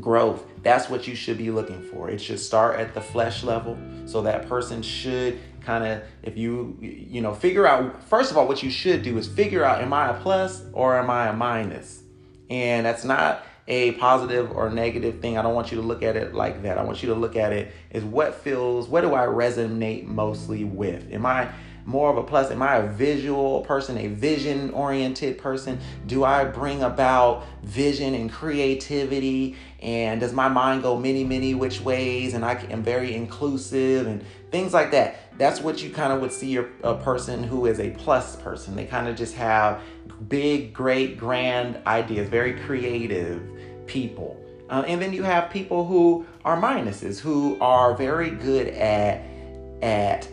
growth, 0.00 0.44
that's 0.62 0.88
what 0.88 1.08
you 1.08 1.14
should 1.14 1.38
be 1.38 1.50
looking 1.50 1.82
for. 1.82 2.10
It 2.10 2.20
should 2.20 2.38
start 2.38 2.78
at 2.78 2.94
the 2.94 3.00
flesh 3.00 3.42
level 3.42 3.78
so 4.06 4.22
that 4.22 4.48
person 4.48 4.82
should 4.82 5.38
kind 5.60 5.84
of, 5.84 6.02
if 6.22 6.36
you, 6.36 6.76
you 6.80 7.20
know, 7.20 7.34
figure 7.34 7.66
out, 7.66 8.02
first 8.04 8.30
of 8.30 8.36
all, 8.36 8.46
what 8.46 8.62
you 8.62 8.70
should 8.70 9.02
do 9.02 9.18
is 9.18 9.26
figure 9.26 9.64
out, 9.64 9.80
am 9.82 9.92
I 9.92 10.08
a 10.10 10.20
plus 10.20 10.62
or 10.72 10.98
am 10.98 11.10
I 11.10 11.28
a 11.28 11.32
minus? 11.32 12.02
And 12.48 12.86
that's 12.86 13.04
not 13.04 13.44
a 13.68 13.92
positive 13.92 14.50
or 14.50 14.70
negative 14.70 15.20
thing. 15.20 15.38
I 15.38 15.42
don't 15.42 15.54
want 15.54 15.70
you 15.70 15.80
to 15.80 15.86
look 15.86 16.02
at 16.02 16.16
it 16.16 16.34
like 16.34 16.62
that. 16.62 16.76
I 16.78 16.82
want 16.82 17.02
you 17.02 17.10
to 17.10 17.14
look 17.14 17.36
at 17.36 17.52
it 17.52 17.72
as 17.92 18.02
what 18.02 18.34
feels, 18.34 18.88
what 18.88 19.02
do 19.02 19.14
I 19.14 19.26
resonate 19.26 20.06
mostly 20.06 20.64
with? 20.64 21.12
Am 21.12 21.24
I 21.24 21.48
more 21.84 22.10
of 22.10 22.16
a 22.16 22.22
plus? 22.22 22.50
Am 22.50 22.62
I 22.62 22.76
a 22.76 22.86
visual 22.86 23.62
person, 23.62 23.98
a 23.98 24.08
vision 24.08 24.70
oriented 24.70 25.38
person? 25.38 25.78
Do 26.06 26.24
I 26.24 26.44
bring 26.44 26.82
about 26.82 27.44
vision 27.62 28.14
and 28.14 28.30
creativity? 28.30 29.56
And 29.80 30.20
does 30.20 30.32
my 30.32 30.48
mind 30.48 30.82
go 30.82 30.96
many, 30.96 31.24
many 31.24 31.54
which 31.54 31.80
ways? 31.80 32.34
And 32.34 32.44
I 32.44 32.54
am 32.70 32.82
very 32.82 33.14
inclusive 33.14 34.06
and 34.06 34.24
things 34.50 34.72
like 34.72 34.90
that. 34.92 35.38
That's 35.38 35.60
what 35.60 35.82
you 35.82 35.90
kind 35.90 36.12
of 36.12 36.20
would 36.20 36.32
see 36.32 36.56
a 36.56 36.94
person 36.94 37.42
who 37.42 37.66
is 37.66 37.80
a 37.80 37.90
plus 37.90 38.36
person. 38.36 38.76
They 38.76 38.84
kind 38.84 39.08
of 39.08 39.16
just 39.16 39.34
have 39.34 39.80
big, 40.28 40.74
great, 40.74 41.16
grand 41.18 41.78
ideas, 41.86 42.28
very 42.28 42.54
creative 42.60 43.42
people. 43.86 44.36
Uh, 44.68 44.84
and 44.86 45.02
then 45.02 45.12
you 45.12 45.24
have 45.24 45.50
people 45.50 45.84
who 45.84 46.24
are 46.44 46.60
minuses, 46.60 47.18
who 47.18 47.58
are 47.60 47.94
very 47.94 48.30
good 48.30 48.68
at 48.68 49.24
at 49.82 50.28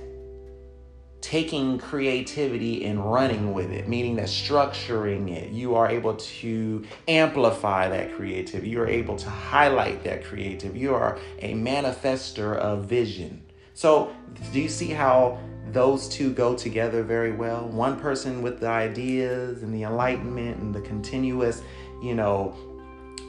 taking 1.27 1.77
creativity 1.77 2.85
and 2.85 3.03
running 3.03 3.53
with 3.53 3.69
it, 3.69 3.85
meaning 3.85 4.15
that 4.15 4.27
structuring 4.27 5.29
it, 5.29 5.51
you 5.51 5.75
are 5.75 5.89
able 5.89 6.15
to 6.15 6.81
amplify 7.09 7.89
that 7.89 8.15
creativity. 8.15 8.69
You 8.69 8.79
are 8.79 8.87
able 8.87 9.17
to 9.17 9.29
highlight 9.29 10.05
that 10.05 10.23
creativity. 10.23 10.79
You 10.79 10.95
are 10.95 11.19
a 11.39 11.53
manifester 11.53 12.55
of 12.55 12.85
vision. 12.85 13.43
So, 13.73 14.15
do 14.53 14.61
you 14.61 14.69
see 14.69 14.87
how 14.87 15.37
those 15.73 16.07
two 16.07 16.31
go 16.31 16.55
together 16.55 17.03
very 17.03 17.33
well? 17.33 17.67
One 17.67 17.99
person 17.99 18.41
with 18.41 18.61
the 18.61 18.69
ideas 18.69 19.63
and 19.63 19.75
the 19.75 19.83
enlightenment 19.83 20.61
and 20.61 20.73
the 20.73 20.79
continuous, 20.79 21.61
you 22.01 22.15
know, 22.15 22.55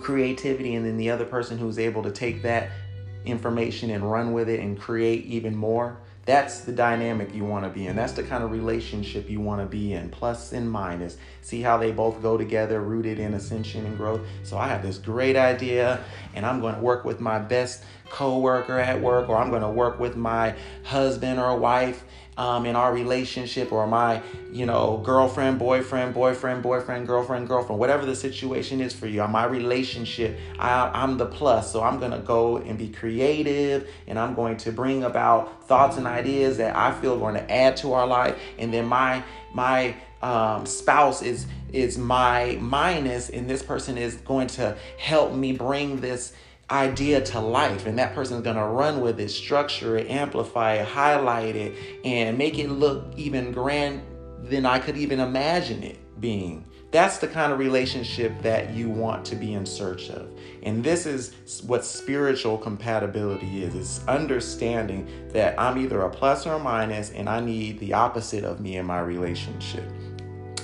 creativity, 0.01 0.77
and 0.77 0.87
then 0.87 0.99
the 0.99 1.11
other 1.11 1.25
person 1.25 1.59
who's 1.59 1.81
able 1.81 2.05
to 2.05 2.13
take 2.13 2.43
that 2.43 2.71
information 3.25 3.91
and 3.91 4.09
run 4.09 4.33
with 4.33 4.49
it 4.49 4.61
and 4.61 4.79
create 4.79 5.25
even 5.25 5.57
more. 5.57 5.99
That's 6.29 6.61
the 6.61 6.73
dynamic 6.73 7.35
you 7.35 7.47
want 7.47 7.65
to 7.65 7.71
be 7.71 7.87
in. 7.87 7.97
That's 7.97 8.13
the 8.13 8.23
kind 8.23 8.45
of 8.45 8.51
relationship 8.51 9.31
you 9.31 9.41
want 9.41 9.63
to 9.63 9.67
be 9.67 9.95
in, 9.95 10.11
plus 10.11 10.53
and 10.53 10.71
minus. 10.71 11.17
See 11.41 11.63
how 11.63 11.79
they 11.79 11.91
both 11.91 12.21
go 12.21 12.37
together, 12.37 12.83
rooted 12.83 13.19
in 13.19 13.33
ascension 13.33 13.87
and 13.87 13.97
growth. 13.97 14.21
So 14.43 14.59
I 14.59 14.69
have 14.69 14.83
this 14.83 14.99
great 14.99 15.37
idea, 15.37 16.05
and 16.35 16.45
I'm 16.45 16.61
going 16.61 16.75
to 16.75 16.83
work 16.83 17.07
with 17.07 17.19
my 17.19 17.39
best 17.39 17.83
coworker 18.11 18.79
at 18.79 19.01
work, 19.01 19.31
or 19.31 19.39
I'm 19.39 19.49
going 19.49 19.63
to 19.63 19.71
work 19.71 19.99
with 19.99 20.17
my 20.17 20.55
husband 20.85 21.41
or 21.41 21.57
wife 21.57 22.05
um, 22.39 22.67
in 22.67 22.77
our 22.77 22.95
relationship 22.95 23.73
or 23.73 23.87
my, 23.87 24.23
you 24.53 24.65
know, 24.65 25.03
girlfriend, 25.05 25.59
boyfriend, 25.59 26.15
boyfriend, 26.15 26.63
boyfriend, 26.63 27.07
girlfriend, 27.07 27.49
girlfriend, 27.49 27.81
whatever 27.81 28.07
the 28.07 28.15
situation 28.15 28.81
is 28.81 28.95
for 28.95 29.09
you, 29.09 29.21
on 29.21 29.33
my 29.33 29.45
relationship, 29.45 30.39
I, 30.59 30.89
I'm 30.95 31.19
the 31.19 31.27
plus. 31.27 31.73
So 31.73 31.83
I'm 31.83 31.99
going 31.99 32.13
to 32.13 32.21
go 32.21 32.59
and 32.59 32.79
be 32.79 32.89
creative 32.89 33.91
and 34.07 34.19
I'm 34.19 34.35
going 34.35 34.57
to 34.59 34.73
bring 34.73 35.03
about 35.03 35.67
thoughts 35.67 35.97
and 35.97 36.07
ideas 36.07 36.57
that 36.59 36.77
I 36.77 36.93
feel 37.01 37.15
are 37.15 37.19
going 37.19 37.35
to 37.35 37.53
add 37.53 37.77
to 37.79 37.93
our 37.93 38.07
life. 38.07 38.41
And 38.57 38.73
then 38.73 38.87
my, 38.87 39.25
my, 39.53 39.97
um, 40.23 40.67
spouse 40.67 41.23
is 41.23 41.47
is 41.73 41.97
my 41.97 42.59
minus 42.61 43.31
and 43.31 43.49
this 43.49 43.63
person 43.63 43.97
is 43.97 44.17
going 44.17 44.49
to 44.49 44.77
help 44.99 45.33
me 45.33 45.53
bring 45.53 46.01
this 46.01 46.33
idea 46.71 47.21
to 47.21 47.41
life 47.41 47.87
and 47.87 47.99
that 47.99 48.15
person's 48.15 48.43
going 48.43 48.57
to 48.57 48.65
run 48.65 49.01
with 49.01 49.19
it 49.19 49.31
structure 49.31 49.97
it 49.97 50.11
amplify 50.11 50.75
it 50.75 50.87
highlight 50.87 51.57
it 51.57 51.75
and 52.05 52.37
make 52.37 52.59
it 52.59 52.69
look 52.69 53.07
even 53.17 53.53
grand 53.53 54.03
than 54.43 54.67
i 54.67 54.79
could 54.79 54.97
even 54.97 55.19
imagine 55.19 55.83
it 55.83 55.99
being. 56.21 56.65
That's 56.91 57.19
the 57.19 57.29
kind 57.29 57.53
of 57.53 57.59
relationship 57.59 58.41
that 58.41 58.71
you 58.71 58.89
want 58.89 59.25
to 59.27 59.37
be 59.37 59.53
in 59.53 59.67
search 59.67 60.09
of. 60.09 60.31
And 60.63 60.83
this 60.83 61.05
is 61.05 61.63
what 61.67 61.85
spiritual 61.85 62.57
compatibility 62.57 63.63
is. 63.63 63.75
It's 63.75 64.09
understanding 64.09 65.07
that 65.33 65.59
i'm 65.61 65.79
either 65.79 66.01
a 66.03 66.11
plus 66.11 66.47
or 66.47 66.55
a 66.55 66.59
minus 66.59 67.11
and 67.11 67.29
i 67.29 67.41
need 67.41 67.79
the 67.79 67.93
opposite 67.93 68.45
of 68.45 68.61
me 68.61 68.77
in 68.77 68.87
my 68.87 69.01
relationship. 69.01 69.85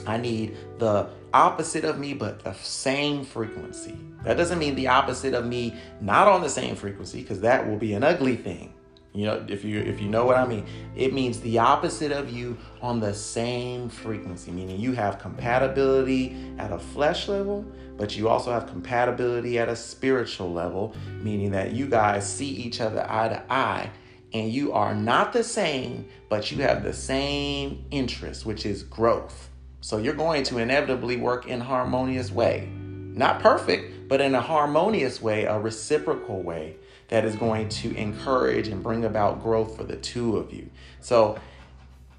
I 0.07 0.17
need 0.17 0.57
the 0.79 1.09
opposite 1.35 1.85
of 1.85 1.99
me, 1.99 2.15
but 2.15 2.45
the 2.45 2.55
same 2.55 3.25
frequency. 3.25 3.99
That 4.23 4.37
doesn't 4.37 4.59
mean 4.59 4.75
the 4.75 4.89
opposite 4.89 5.35
of 5.35 5.45
me 5.45 5.75
not 6.01 6.29
on 6.29 6.41
the 6.41 6.49
same 6.49 6.77
frequency, 6.77 7.21
because 7.21 7.41
that 7.41 7.69
will 7.69 7.77
be 7.77 7.93
an 7.93 8.05
ugly 8.05 8.37
thing. 8.37 8.73
You 9.13 9.27
know, 9.27 9.45
if 9.49 9.65
you 9.65 9.81
if 9.81 10.01
you 10.01 10.09
know 10.09 10.25
what 10.25 10.37
I 10.37 10.47
mean, 10.47 10.67
it 10.97 11.13
means 11.13 11.39
the 11.41 11.59
opposite 11.59 12.11
of 12.11 12.31
you 12.31 12.57
on 12.83 12.99
the 12.99 13.15
same 13.15 13.89
frequency, 13.89 14.51
meaning 14.51 14.81
you 14.81 14.93
have 14.93 15.21
compatibility 15.21 16.37
at 16.59 16.73
a 16.73 16.79
flesh 16.79 17.29
level, 17.29 17.65
but 17.97 18.17
you 18.17 18.29
also 18.29 18.51
have 18.51 18.67
compatibility 18.67 19.59
at 19.59 19.69
a 19.69 19.77
spiritual 19.77 20.53
level, 20.53 20.97
meaning 21.21 21.53
that 21.53 21.73
you 21.73 21.87
guys 21.87 22.27
see 22.27 22.49
each 22.49 22.81
other 22.81 23.07
eye 23.09 23.29
to 23.29 23.43
eye 23.53 23.91
and 24.35 24.53
you 24.53 24.73
are 24.73 24.95
not 24.97 25.33
the 25.33 25.45
same, 25.45 26.09
but 26.29 26.51
you 26.51 26.61
have 26.63 26.83
the 26.83 26.93
same 26.93 27.85
interest, 27.93 28.45
which 28.45 28.67
is 28.67 28.83
growth. 28.83 29.49
So 29.85 29.99
you're 29.99 30.15
going 30.15 30.45
to 30.45 30.57
inevitably 30.57 31.19
work 31.19 31.47
in 31.47 31.61
harmonious 31.61 32.31
way. 32.31 32.71
Not 32.73 33.41
perfect, 33.41 34.09
but 34.09 34.19
in 34.23 34.35
a 34.35 34.41
harmonious 34.41 35.21
way, 35.21 35.45
a 35.45 35.59
reciprocal 35.59 36.41
way 36.41 36.77
that 37.09 37.27
is 37.27 37.37
going 37.37 37.69
to 37.69 37.95
encourage 37.95 38.69
and 38.69 38.83
bring 38.83 39.05
about 39.05 39.43
growth 39.43 39.77
for 39.77 39.85
the 39.85 39.97
two 39.97 40.39
of 40.39 40.55
you. 40.55 40.71
So 41.03 41.39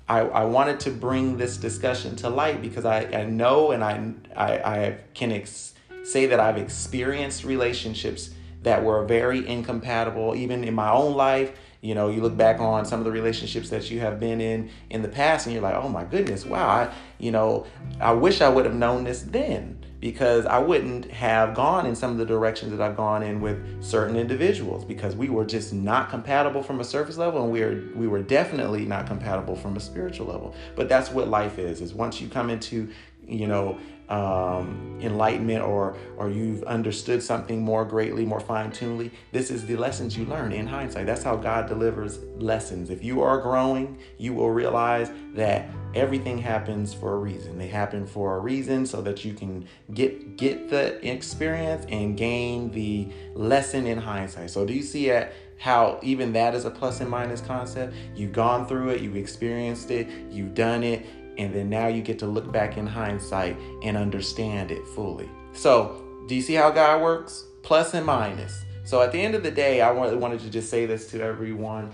I, 0.07 0.19
I 0.19 0.43
wanted 0.43 0.79
to 0.81 0.91
bring 0.91 1.37
this 1.37 1.57
discussion 1.57 2.15
to 2.17 2.29
light 2.29 2.61
because 2.61 2.85
I, 2.85 3.05
I 3.05 3.25
know 3.25 3.71
and 3.71 3.83
I, 3.83 4.13
I, 4.35 4.51
I 4.51 4.97
can 5.15 5.31
ex- 5.31 5.73
say 6.03 6.27
that 6.27 6.39
I've 6.39 6.57
experienced 6.57 7.43
relationships 7.43 8.29
that 8.61 8.83
were 8.83 9.03
very 9.05 9.47
incompatible, 9.47 10.35
even 10.35 10.63
in 10.63 10.75
my 10.75 10.91
own 10.91 11.15
life 11.15 11.57
you 11.85 11.95
know 11.95 12.09
you 12.09 12.21
look 12.21 12.35
back 12.35 12.59
on 12.59 12.85
some 12.85 12.99
of 12.99 13.05
the 13.05 13.11
relationships 13.11 13.69
that 13.69 13.89
you 13.91 13.99
have 13.99 14.19
been 14.19 14.41
in 14.41 14.69
in 14.89 15.01
the 15.01 15.07
past 15.07 15.45
and 15.45 15.53
you're 15.53 15.61
like 15.61 15.75
oh 15.75 15.89
my 15.89 16.03
goodness 16.03 16.45
wow 16.45 16.67
I, 16.67 16.93
you 17.19 17.31
know 17.31 17.65
i 18.01 18.11
wish 18.11 18.41
i 18.41 18.49
would 18.49 18.65
have 18.65 18.75
known 18.75 19.03
this 19.03 19.21
then 19.21 19.83
because 19.99 20.45
i 20.45 20.57
wouldn't 20.57 21.09
have 21.11 21.53
gone 21.53 21.85
in 21.85 21.95
some 21.95 22.11
of 22.11 22.17
the 22.17 22.25
directions 22.25 22.71
that 22.71 22.81
i've 22.81 22.97
gone 22.97 23.21
in 23.23 23.39
with 23.39 23.83
certain 23.83 24.15
individuals 24.15 24.83
because 24.83 25.15
we 25.15 25.29
were 25.29 25.45
just 25.45 25.73
not 25.73 26.09
compatible 26.09 26.63
from 26.63 26.79
a 26.79 26.83
surface 26.83 27.17
level 27.17 27.43
and 27.43 27.51
we 27.51 27.61
were 27.61 27.83
we 27.95 28.07
were 28.07 28.21
definitely 28.21 28.85
not 28.85 29.07
compatible 29.07 29.55
from 29.55 29.75
a 29.75 29.79
spiritual 29.79 30.27
level. 30.27 30.55
But 30.75 30.89
that's 30.89 31.11
what 31.11 31.27
life 31.27 31.57
is 31.57 31.81
is 31.81 31.93
once 31.93 32.19
you 32.21 32.27
come 32.27 32.49
into 32.49 32.89
you 33.27 33.47
know 33.47 33.79
um, 34.09 34.99
enlightenment 35.01 35.63
or 35.63 35.97
or 36.17 36.29
you've 36.29 36.63
understood 36.63 37.21
something 37.23 37.61
more 37.61 37.85
greatly, 37.85 38.25
more 38.25 38.39
fine 38.39 38.71
tunedly. 38.71 39.11
This 39.31 39.49
is 39.51 39.65
the 39.65 39.75
lessons 39.75 40.17
you 40.17 40.25
learn 40.25 40.51
in 40.51 40.67
hindsight. 40.67 41.05
That's 41.05 41.23
how 41.23 41.35
God 41.35 41.67
delivers 41.67 42.19
lessons. 42.37 42.89
If 42.89 43.03
you 43.03 43.21
are 43.21 43.39
growing, 43.39 43.97
you 44.17 44.33
will 44.33 44.51
realize 44.51 45.11
that 45.33 45.69
everything 45.93 46.37
happens 46.37 46.93
for 46.93 47.13
a 47.13 47.17
reason. 47.17 47.57
They 47.57 47.67
happen 47.67 48.05
for 48.05 48.37
a 48.37 48.39
reason 48.39 48.85
so 48.85 49.01
that 49.01 49.25
you 49.25 49.33
can 49.33 49.67
get 49.93 50.37
get 50.37 50.69
the 50.69 51.05
experience 51.07 51.85
and 51.89 52.15
gain 52.15 52.71
the 52.71 53.07
lesson 53.33 53.87
in 53.87 53.97
hindsight. 53.97 54.49
So 54.51 54.65
do 54.65 54.73
you 54.73 54.83
see 54.83 55.09
it? 55.09 55.33
how 55.57 55.99
even 56.03 56.33
that 56.33 56.53
is 56.53 56.65
a 56.65 56.69
plus 56.69 56.99
and 56.99 57.09
minus 57.09 57.41
concept. 57.41 57.93
You've 58.15 58.33
gone 58.33 58.67
through 58.67 58.89
it, 58.89 59.01
you've 59.01 59.15
experienced 59.15 59.89
it, 59.91 60.07
you've 60.29 60.53
done 60.53 60.83
it, 60.83 61.05
and 61.37 61.53
then 61.53 61.69
now 61.69 61.87
you 61.87 62.01
get 62.01 62.19
to 62.19 62.25
look 62.25 62.51
back 62.51 62.77
in 62.77 62.87
hindsight 62.87 63.57
and 63.83 63.97
understand 63.97 64.71
it 64.71 64.85
fully. 64.87 65.29
So, 65.53 66.03
do 66.27 66.35
you 66.35 66.41
see 66.41 66.53
how 66.53 66.71
God 66.71 67.01
works? 67.01 67.45
Plus 67.61 67.93
and 67.93 68.05
minus. 68.05 68.63
So, 68.83 69.01
at 69.01 69.11
the 69.11 69.19
end 69.19 69.35
of 69.35 69.43
the 69.43 69.51
day, 69.51 69.81
I 69.81 69.89
really 69.89 70.17
wanted 70.17 70.41
to 70.41 70.49
just 70.49 70.69
say 70.69 70.85
this 70.85 71.09
to 71.11 71.21
everyone 71.21 71.91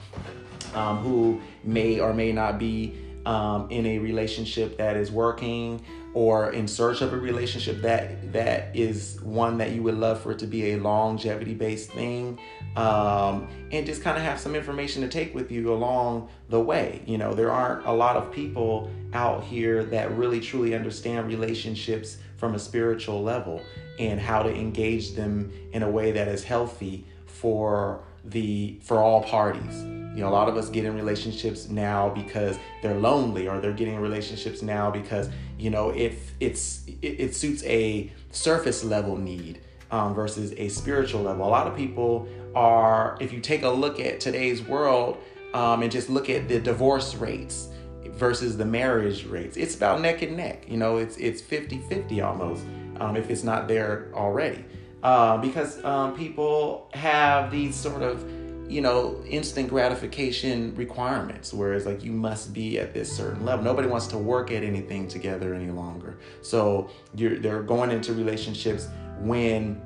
um, 0.73 0.97
who 0.97 1.41
may 1.63 1.99
or 1.99 2.13
may 2.13 2.31
not 2.31 2.59
be 2.59 2.95
um, 3.25 3.69
in 3.69 3.85
a 3.85 3.99
relationship 3.99 4.77
that 4.77 4.97
is 4.97 5.11
working 5.11 5.83
or 6.13 6.51
in 6.51 6.67
search 6.67 7.01
of 7.01 7.13
a 7.13 7.17
relationship 7.17 7.81
that 7.81 8.33
that 8.33 8.75
is 8.75 9.19
one 9.21 9.57
that 9.57 9.71
you 9.71 9.81
would 9.81 9.97
love 9.97 10.21
for 10.21 10.31
it 10.31 10.39
to 10.39 10.47
be 10.47 10.71
a 10.71 10.77
longevity 10.77 11.53
based 11.53 11.91
thing 11.91 12.37
um, 12.75 13.47
and 13.71 13.85
just 13.85 14.01
kind 14.01 14.17
of 14.17 14.23
have 14.23 14.39
some 14.39 14.55
information 14.55 15.01
to 15.01 15.07
take 15.07 15.33
with 15.33 15.51
you 15.51 15.73
along 15.73 16.27
the 16.49 16.59
way. 16.59 17.01
You 17.05 17.17
know 17.17 17.33
there 17.33 17.51
aren't 17.51 17.85
a 17.85 17.91
lot 17.91 18.17
of 18.17 18.31
people 18.31 18.89
out 19.13 19.43
here 19.43 19.83
that 19.85 20.11
really 20.17 20.39
truly 20.39 20.75
understand 20.75 21.27
relationships 21.27 22.17
from 22.37 22.55
a 22.55 22.59
spiritual 22.59 23.21
level 23.21 23.61
and 23.99 24.19
how 24.19 24.41
to 24.43 24.53
engage 24.53 25.13
them 25.13 25.51
in 25.73 25.83
a 25.83 25.89
way 25.89 26.11
that 26.11 26.27
is 26.27 26.43
healthy 26.43 27.05
for 27.25 28.03
the 28.25 28.79
for 28.83 28.97
all 28.97 29.23
parties 29.23 30.00
you 30.13 30.21
know, 30.21 30.29
a 30.29 30.31
lot 30.31 30.49
of 30.49 30.57
us 30.57 30.69
get 30.69 30.85
in 30.85 30.95
relationships 30.95 31.69
now 31.69 32.09
because 32.09 32.57
they're 32.81 32.97
lonely, 32.97 33.47
or 33.47 33.59
they're 33.59 33.71
getting 33.71 33.95
in 33.95 34.01
relationships 34.01 34.61
now 34.61 34.91
because 34.91 35.29
you 35.57 35.69
know 35.69 35.89
if 35.91 36.33
it's 36.39 36.83
it, 37.01 37.19
it 37.19 37.35
suits 37.35 37.63
a 37.63 38.11
surface 38.31 38.83
level 38.83 39.17
need 39.17 39.61
um, 39.91 40.13
versus 40.13 40.53
a 40.57 40.69
spiritual 40.69 41.21
level. 41.21 41.45
A 41.45 41.49
lot 41.49 41.67
of 41.67 41.75
people 41.75 42.27
are, 42.55 43.17
if 43.19 43.31
you 43.31 43.39
take 43.39 43.63
a 43.63 43.69
look 43.69 43.99
at 43.99 44.19
today's 44.19 44.61
world 44.61 45.17
um, 45.53 45.83
and 45.83 45.91
just 45.91 46.09
look 46.09 46.29
at 46.29 46.47
the 46.47 46.59
divorce 46.59 47.15
rates 47.15 47.67
versus 48.11 48.57
the 48.57 48.65
marriage 48.65 49.25
rates, 49.25 49.57
it's 49.57 49.75
about 49.75 50.01
neck 50.01 50.21
and 50.21 50.35
neck. 50.37 50.65
You 50.67 50.77
know, 50.77 50.97
it's 50.97 51.17
it's 51.17 51.41
50-50 51.41 52.25
almost 52.25 52.63
um, 52.99 53.15
if 53.15 53.29
it's 53.29 53.43
not 53.43 53.67
there 53.67 54.09
already, 54.13 54.63
uh, 55.03 55.37
because 55.37 55.83
um, 55.83 56.15
people 56.15 56.89
have 56.93 57.51
these 57.51 57.75
sort 57.75 58.01
of 58.01 58.23
you 58.71 58.79
know, 58.79 59.21
instant 59.27 59.69
gratification 59.69 60.73
requirements, 60.75 61.53
whereas 61.53 61.85
like 61.85 62.03
you 62.03 62.11
must 62.13 62.53
be 62.53 62.79
at 62.79 62.93
this 62.93 63.11
certain 63.11 63.45
level. 63.45 63.65
Nobody 63.65 63.89
wants 63.89 64.07
to 64.07 64.17
work 64.17 64.49
at 64.49 64.63
anything 64.63 65.09
together 65.09 65.53
any 65.53 65.69
longer. 65.69 66.17
So 66.41 66.89
you're 67.13 67.37
they're 67.37 67.63
going 67.63 67.91
into 67.91 68.13
relationships 68.13 68.87
when 69.19 69.81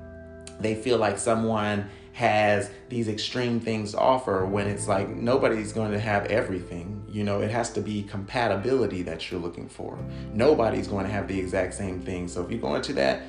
they 0.59 0.75
feel 0.75 0.99
like 0.99 1.17
someone 1.17 1.89
has 2.13 2.69
these 2.87 3.09
extreme 3.09 3.59
things 3.59 3.91
to 3.91 3.99
offer 3.99 4.45
when 4.45 4.67
it's 4.67 4.87
like 4.87 5.09
nobody's 5.09 5.73
going 5.73 5.91
to 5.91 5.99
have 5.99 6.25
everything. 6.27 7.03
You 7.09 7.23
know, 7.23 7.41
it 7.41 7.49
has 7.49 7.73
to 7.73 7.81
be 7.81 8.03
compatibility 8.03 9.01
that 9.01 9.31
you're 9.31 9.41
looking 9.41 9.67
for. 9.67 9.97
Nobody's 10.31 10.87
going 10.87 11.05
to 11.05 11.11
have 11.11 11.27
the 11.27 11.37
exact 11.37 11.73
same 11.73 11.99
thing. 12.01 12.27
So 12.27 12.43
if 12.43 12.51
you 12.51 12.59
go 12.59 12.75
into 12.75 12.93
that 12.93 13.23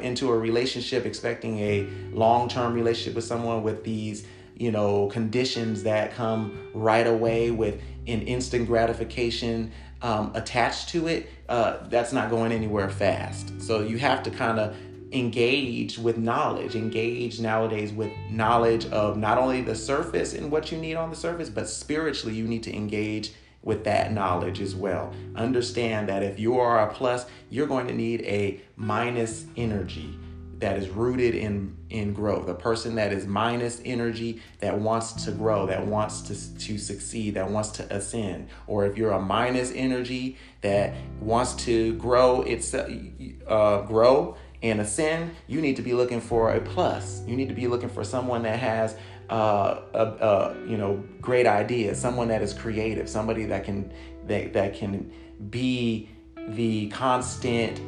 into 0.00 0.30
a 0.30 0.38
relationship 0.38 1.06
expecting 1.06 1.58
a 1.58 1.88
long-term 2.12 2.72
relationship 2.72 3.16
with 3.16 3.24
someone 3.24 3.64
with 3.64 3.82
these 3.82 4.24
you 4.56 4.70
know 4.70 5.08
conditions 5.08 5.82
that 5.84 6.14
come 6.14 6.70
right 6.74 7.06
away 7.06 7.50
with 7.50 7.80
an 8.06 8.22
instant 8.22 8.66
gratification 8.66 9.70
um, 10.02 10.30
attached 10.34 10.88
to 10.90 11.08
it 11.08 11.28
uh, 11.48 11.78
that's 11.88 12.12
not 12.12 12.30
going 12.30 12.52
anywhere 12.52 12.90
fast. 12.90 13.60
So 13.60 13.80
you 13.80 13.98
have 13.98 14.22
to 14.24 14.30
kind 14.30 14.58
of 14.58 14.76
engage 15.12 15.98
with 15.98 16.18
knowledge 16.18 16.74
engage 16.74 17.38
nowadays 17.38 17.92
with 17.92 18.10
knowledge 18.28 18.86
of 18.86 19.16
not 19.16 19.38
only 19.38 19.62
the 19.62 19.74
surface 19.74 20.34
and 20.34 20.50
what 20.50 20.72
you 20.72 20.78
need 20.78 20.96
on 20.96 21.10
the 21.10 21.16
surface 21.16 21.48
but 21.48 21.68
spiritually 21.68 22.34
you 22.34 22.44
need 22.44 22.62
to 22.64 22.74
engage 22.74 23.30
with 23.62 23.84
that 23.84 24.12
knowledge 24.12 24.60
as 24.60 24.74
well. 24.74 25.12
Understand 25.36 26.08
that 26.08 26.22
if 26.22 26.40
you 26.40 26.58
are 26.58 26.88
a 26.88 26.92
plus 26.92 27.26
you're 27.50 27.68
going 27.68 27.86
to 27.86 27.94
need 27.94 28.22
a 28.22 28.60
minus 28.76 29.46
energy 29.56 30.18
that 30.58 30.78
is 30.78 30.88
rooted 30.88 31.34
in 31.34 31.76
in 31.90 32.12
growth 32.12 32.48
a 32.48 32.54
person 32.54 32.94
that 32.96 33.12
is 33.12 33.26
minus 33.26 33.80
energy 33.84 34.42
that 34.60 34.78
wants 34.78 35.24
to 35.24 35.30
grow 35.30 35.66
that 35.66 35.86
wants 35.86 36.22
to, 36.22 36.58
to 36.58 36.78
succeed 36.78 37.34
that 37.34 37.48
wants 37.48 37.70
to 37.70 37.94
ascend. 37.94 38.48
Or 38.66 38.86
if 38.86 38.96
you're 38.96 39.12
a 39.12 39.20
minus 39.20 39.70
energy 39.72 40.38
that 40.62 40.94
wants 41.20 41.54
to 41.64 41.94
grow 41.94 42.42
it's 42.42 42.74
uh, 42.74 43.84
grow 43.86 44.36
and 44.62 44.80
ascend 44.80 45.32
you 45.46 45.60
need 45.60 45.76
to 45.76 45.82
be 45.82 45.92
looking 45.92 46.20
for 46.20 46.54
a 46.54 46.60
plus. 46.60 47.22
You 47.26 47.36
need 47.36 47.48
to 47.48 47.54
be 47.54 47.66
looking 47.66 47.88
for 47.88 48.02
someone 48.02 48.42
that 48.42 48.58
has 48.58 48.96
uh, 49.30 49.80
a, 49.92 50.04
a, 50.04 50.56
you 50.66 50.78
know 50.78 51.04
great 51.20 51.46
ideas 51.46 52.00
someone 52.00 52.28
that 52.28 52.42
is 52.42 52.52
creative 52.52 53.08
somebody 53.08 53.44
that 53.46 53.64
can 53.64 53.92
that, 54.26 54.52
that 54.52 54.74
can 54.74 55.12
be 55.50 56.08
the 56.48 56.88
constant 56.88 57.80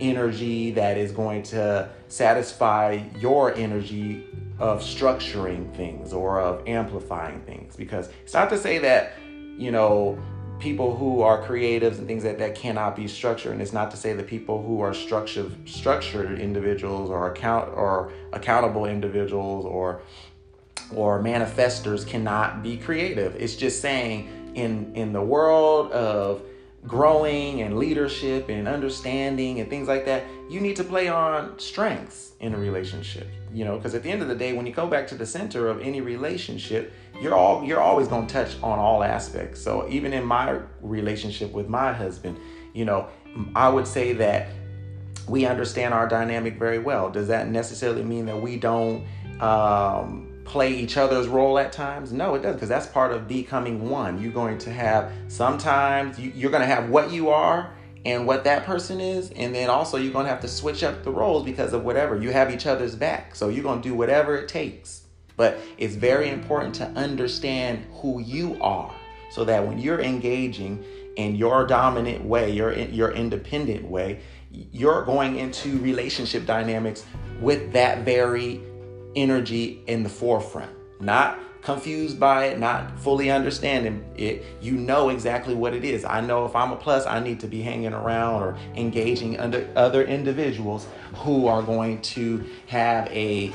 energy 0.00 0.72
that 0.72 0.96
is 0.96 1.12
going 1.12 1.42
to 1.44 1.88
satisfy 2.08 3.02
your 3.18 3.54
energy 3.54 4.26
of 4.58 4.80
structuring 4.80 5.74
things 5.76 6.12
or 6.12 6.40
of 6.40 6.66
amplifying 6.66 7.40
things. 7.42 7.76
Because 7.76 8.08
it's 8.22 8.34
not 8.34 8.50
to 8.50 8.58
say 8.58 8.78
that 8.78 9.14
you 9.56 9.70
know 9.70 10.18
people 10.58 10.96
who 10.96 11.22
are 11.22 11.42
creatives 11.42 11.98
and 11.98 12.06
things 12.06 12.22
that 12.24 12.38
that 12.38 12.54
cannot 12.54 12.96
be 12.96 13.06
structured 13.06 13.52
and 13.52 13.62
it's 13.62 13.72
not 13.72 13.90
to 13.92 13.96
say 13.96 14.12
that 14.12 14.26
people 14.26 14.60
who 14.62 14.80
are 14.80 14.92
structured 14.92 15.52
structured 15.68 16.40
individuals 16.40 17.10
or 17.10 17.30
account 17.30 17.68
or 17.74 18.12
accountable 18.32 18.84
individuals 18.84 19.64
or 19.64 20.02
or 20.94 21.22
manifestors 21.22 22.06
cannot 22.06 22.62
be 22.62 22.76
creative. 22.76 23.36
It's 23.36 23.56
just 23.56 23.80
saying 23.80 24.52
in 24.54 24.92
in 24.94 25.12
the 25.12 25.22
world 25.22 25.92
of 25.92 26.42
growing 26.88 27.62
and 27.62 27.78
leadership 27.78 28.48
and 28.48 28.66
understanding 28.66 29.60
and 29.60 29.70
things 29.70 29.86
like 29.86 30.06
that, 30.06 30.24
you 30.48 30.60
need 30.60 30.74
to 30.76 30.84
play 30.84 31.08
on 31.08 31.58
strengths 31.58 32.32
in 32.40 32.54
a 32.54 32.58
relationship. 32.58 33.28
You 33.52 33.64
know, 33.64 33.76
because 33.76 33.94
at 33.94 34.02
the 34.02 34.10
end 34.10 34.22
of 34.22 34.28
the 34.28 34.34
day, 34.34 34.54
when 34.54 34.66
you 34.66 34.72
go 34.72 34.86
back 34.86 35.06
to 35.08 35.14
the 35.14 35.26
center 35.26 35.68
of 35.68 35.80
any 35.80 36.00
relationship, 36.00 36.92
you're 37.20 37.34
all 37.34 37.64
you're 37.64 37.80
always 37.80 38.08
to 38.08 38.26
touch 38.26 38.56
on 38.62 38.78
all 38.78 39.04
aspects. 39.04 39.60
So 39.60 39.88
even 39.88 40.12
in 40.12 40.24
my 40.24 40.60
relationship 40.80 41.52
with 41.52 41.68
my 41.68 41.92
husband, 41.92 42.38
you 42.74 42.84
know, 42.84 43.08
I 43.54 43.68
would 43.68 43.86
say 43.86 44.14
that 44.14 44.48
we 45.28 45.46
understand 45.46 45.94
our 45.94 46.08
dynamic 46.08 46.58
very 46.58 46.78
well. 46.78 47.10
Does 47.10 47.28
that 47.28 47.48
necessarily 47.48 48.02
mean 48.02 48.26
that 48.26 48.40
we 48.40 48.56
don't 48.56 49.04
um, 49.40 50.27
play 50.48 50.72
each 50.74 50.96
other's 50.96 51.28
role 51.28 51.58
at 51.58 51.72
times? 51.72 52.12
No, 52.12 52.34
it 52.34 52.38
doesn't, 52.38 52.54
because 52.54 52.68
that's 52.68 52.86
part 52.86 53.12
of 53.12 53.28
becoming 53.28 53.88
one. 53.88 54.20
You're 54.20 54.32
going 54.32 54.58
to 54.58 54.72
have 54.72 55.12
sometimes 55.28 56.18
you, 56.18 56.32
you're 56.34 56.50
going 56.50 56.62
to 56.62 56.74
have 56.74 56.88
what 56.88 57.12
you 57.12 57.28
are 57.28 57.72
and 58.04 58.26
what 58.26 58.44
that 58.44 58.64
person 58.64 59.00
is, 59.00 59.30
and 59.32 59.54
then 59.54 59.68
also 59.68 59.98
you're 59.98 60.12
going 60.12 60.24
to 60.24 60.30
have 60.30 60.40
to 60.40 60.48
switch 60.48 60.82
up 60.82 61.04
the 61.04 61.10
roles 61.10 61.44
because 61.44 61.72
of 61.72 61.84
whatever. 61.84 62.16
You 62.16 62.32
have 62.32 62.52
each 62.52 62.66
other's 62.66 62.94
back, 62.94 63.34
so 63.34 63.48
you're 63.48 63.62
going 63.62 63.82
to 63.82 63.88
do 63.88 63.94
whatever 63.94 64.36
it 64.36 64.48
takes. 64.48 65.02
But 65.36 65.58
it's 65.76 65.94
very 65.94 66.30
important 66.30 66.74
to 66.76 66.86
understand 66.86 67.84
who 68.00 68.20
you 68.20 68.58
are 68.60 68.92
so 69.30 69.44
that 69.44 69.64
when 69.66 69.78
you're 69.78 70.00
engaging 70.00 70.84
in 71.16 71.36
your 71.36 71.66
dominant 71.66 72.24
way, 72.24 72.50
your 72.50 72.72
your 72.72 73.12
independent 73.12 73.84
way, 73.84 74.20
you're 74.50 75.04
going 75.04 75.36
into 75.36 75.78
relationship 75.78 76.46
dynamics 76.46 77.04
with 77.40 77.72
that 77.72 78.04
very 78.04 78.60
energy 79.22 79.82
in 79.86 80.02
the 80.02 80.08
forefront, 80.08 80.70
not 81.00 81.38
confused 81.62 82.18
by 82.18 82.46
it, 82.46 82.58
not 82.58 82.98
fully 83.00 83.30
understanding 83.30 84.04
it. 84.16 84.44
You 84.60 84.72
know 84.72 85.08
exactly 85.08 85.54
what 85.54 85.74
it 85.74 85.84
is. 85.84 86.04
I 86.04 86.20
know 86.20 86.44
if 86.44 86.54
I'm 86.54 86.72
a 86.72 86.76
plus, 86.76 87.06
I 87.06 87.20
need 87.20 87.40
to 87.40 87.46
be 87.46 87.62
hanging 87.62 87.92
around 87.92 88.42
or 88.42 88.56
engaging 88.74 89.38
under 89.38 89.68
other 89.76 90.04
individuals 90.04 90.86
who 91.16 91.46
are 91.46 91.62
going 91.62 92.00
to 92.02 92.44
have 92.68 93.08
a 93.08 93.52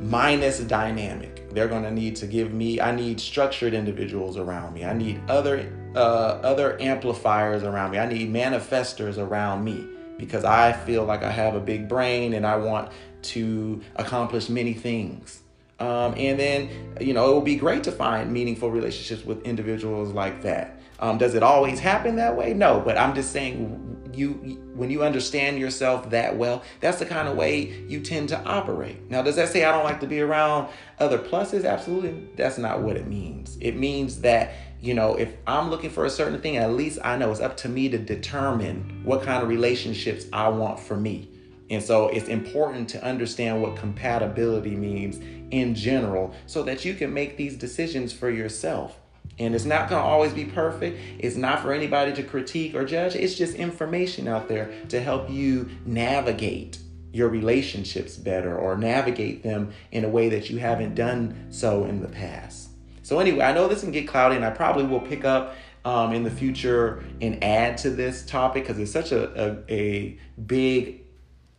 minus 0.00 0.60
dynamic. 0.60 1.50
They're 1.50 1.68
going 1.68 1.84
to 1.84 1.90
need 1.90 2.16
to 2.16 2.26
give 2.26 2.52
me. 2.52 2.80
I 2.80 2.94
need 2.94 3.20
structured 3.20 3.74
individuals 3.74 4.36
around 4.36 4.74
me. 4.74 4.84
I 4.84 4.92
need 4.92 5.20
other 5.28 5.72
uh, 5.94 6.40
other 6.42 6.80
amplifiers 6.80 7.62
around 7.62 7.92
me. 7.92 7.98
I 7.98 8.06
need 8.06 8.32
manifestors 8.32 9.16
around 9.18 9.64
me 9.64 9.86
because 10.18 10.44
I 10.44 10.72
feel 10.72 11.04
like 11.04 11.22
I 11.22 11.30
have 11.30 11.54
a 11.54 11.60
big 11.60 11.88
brain 11.88 12.34
and 12.34 12.46
I 12.46 12.56
want 12.56 12.92
to 13.22 13.80
accomplish 13.96 14.48
many 14.48 14.74
things. 14.74 15.42
Um, 15.80 16.14
and 16.16 16.38
then, 16.38 16.68
you 17.00 17.14
know, 17.14 17.30
it 17.30 17.34
will 17.34 17.40
be 17.40 17.56
great 17.56 17.84
to 17.84 17.92
find 17.92 18.32
meaningful 18.32 18.70
relationships 18.70 19.24
with 19.24 19.42
individuals 19.44 20.12
like 20.12 20.42
that. 20.42 20.80
Um, 20.98 21.18
does 21.18 21.34
it 21.34 21.44
always 21.44 21.78
happen 21.78 22.16
that 22.16 22.36
way? 22.36 22.52
No, 22.52 22.80
but 22.80 22.98
I'm 22.98 23.14
just 23.14 23.32
saying, 23.32 23.98
you 24.18 24.32
when 24.74 24.90
you 24.90 25.04
understand 25.04 25.58
yourself 25.58 26.10
that 26.10 26.36
well, 26.36 26.62
that's 26.80 26.98
the 26.98 27.06
kind 27.06 27.28
of 27.28 27.36
way 27.36 27.84
you 27.88 28.00
tend 28.00 28.28
to 28.30 28.42
operate. 28.44 29.08
Now, 29.08 29.22
does 29.22 29.36
that 29.36 29.48
say 29.48 29.64
I 29.64 29.70
don't 29.70 29.84
like 29.84 30.00
to 30.00 30.06
be 30.06 30.20
around 30.20 30.68
other 30.98 31.18
pluses? 31.18 31.64
Absolutely, 31.64 32.28
that's 32.36 32.58
not 32.58 32.82
what 32.82 32.96
it 32.96 33.06
means. 33.06 33.56
It 33.60 33.76
means 33.76 34.20
that 34.22 34.52
you 34.80 34.94
know, 34.94 35.16
if 35.16 35.34
I'm 35.46 35.70
looking 35.70 35.90
for 35.90 36.04
a 36.04 36.10
certain 36.10 36.40
thing, 36.40 36.56
at 36.56 36.72
least 36.72 36.98
I 37.02 37.16
know 37.16 37.30
it's 37.30 37.40
up 37.40 37.56
to 37.58 37.68
me 37.68 37.88
to 37.88 37.98
determine 37.98 39.02
what 39.04 39.22
kind 39.22 39.42
of 39.42 39.48
relationships 39.48 40.26
I 40.32 40.48
want 40.48 40.78
for 40.78 40.96
me. 40.96 41.28
And 41.70 41.82
so 41.82 42.08
it's 42.08 42.28
important 42.28 42.88
to 42.90 43.04
understand 43.04 43.62
what 43.62 43.76
compatibility 43.76 44.74
means 44.74 45.18
in 45.50 45.74
general 45.74 46.34
so 46.46 46.62
that 46.62 46.84
you 46.84 46.94
can 46.94 47.12
make 47.12 47.36
these 47.36 47.56
decisions 47.56 48.12
for 48.12 48.30
yourself. 48.30 48.98
And 49.38 49.54
it's 49.54 49.64
not 49.64 49.88
going 49.88 50.02
to 50.02 50.08
always 50.08 50.32
be 50.32 50.46
perfect. 50.46 50.98
It's 51.18 51.36
not 51.36 51.60
for 51.60 51.72
anybody 51.72 52.12
to 52.14 52.22
critique 52.22 52.74
or 52.74 52.84
judge. 52.84 53.14
It's 53.14 53.34
just 53.34 53.54
information 53.54 54.26
out 54.26 54.48
there 54.48 54.72
to 54.88 55.00
help 55.00 55.30
you 55.30 55.68
navigate 55.84 56.78
your 57.12 57.28
relationships 57.28 58.16
better 58.16 58.56
or 58.56 58.76
navigate 58.76 59.42
them 59.42 59.72
in 59.92 60.04
a 60.04 60.08
way 60.08 60.28
that 60.30 60.50
you 60.50 60.58
haven't 60.58 60.94
done 60.94 61.46
so 61.50 61.84
in 61.84 62.00
the 62.00 62.08
past. 62.08 62.70
So, 63.02 63.20
anyway, 63.20 63.44
I 63.44 63.52
know 63.52 63.68
this 63.68 63.80
can 63.80 63.90
get 63.90 64.06
cloudy, 64.06 64.36
and 64.36 64.44
I 64.44 64.50
probably 64.50 64.84
will 64.84 65.00
pick 65.00 65.24
up 65.24 65.54
um, 65.84 66.12
in 66.12 66.24
the 66.24 66.30
future 66.30 67.02
and 67.22 67.42
add 67.42 67.78
to 67.78 67.90
this 67.90 68.26
topic 68.26 68.64
because 68.64 68.78
it's 68.78 68.92
such 68.92 69.12
a, 69.12 69.42
a, 69.42 69.72
a 69.72 70.18
big 70.46 71.07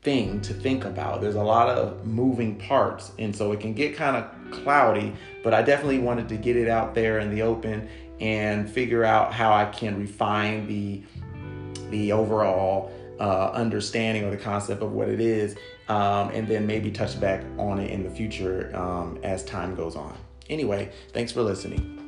thing 0.09 0.41
to 0.41 0.55
think 0.55 0.85
about. 0.85 1.21
There's 1.21 1.35
a 1.35 1.43
lot 1.43 1.69
of 1.69 2.03
moving 2.03 2.55
parts, 2.55 3.11
and 3.19 3.35
so 3.35 3.51
it 3.51 3.59
can 3.59 3.73
get 3.75 3.95
kind 3.95 4.15
of 4.15 4.25
cloudy, 4.63 5.13
but 5.43 5.53
I 5.53 5.61
definitely 5.61 5.99
wanted 5.99 6.27
to 6.29 6.37
get 6.37 6.55
it 6.55 6.67
out 6.67 6.95
there 6.95 7.19
in 7.19 7.29
the 7.29 7.43
open 7.43 7.87
and 8.19 8.67
figure 8.67 9.03
out 9.03 9.31
how 9.31 9.53
I 9.53 9.65
can 9.65 9.99
refine 9.99 10.67
the 10.67 11.03
the 11.91 12.11
overall 12.11 12.91
uh, 13.19 13.51
understanding 13.51 14.23
or 14.23 14.31
the 14.31 14.37
concept 14.37 14.81
of 14.81 14.91
what 14.93 15.09
it 15.09 15.21
is, 15.21 15.55
um, 15.89 16.29
and 16.31 16.47
then 16.47 16.65
maybe 16.65 16.89
touch 16.89 17.19
back 17.19 17.43
on 17.59 17.79
it 17.79 17.91
in 17.91 18.01
the 18.01 18.09
future 18.09 18.75
um, 18.75 19.19
as 19.21 19.45
time 19.45 19.75
goes 19.75 19.95
on. 19.95 20.17
Anyway, 20.49 20.91
thanks 21.13 21.31
for 21.31 21.43
listening. 21.43 21.98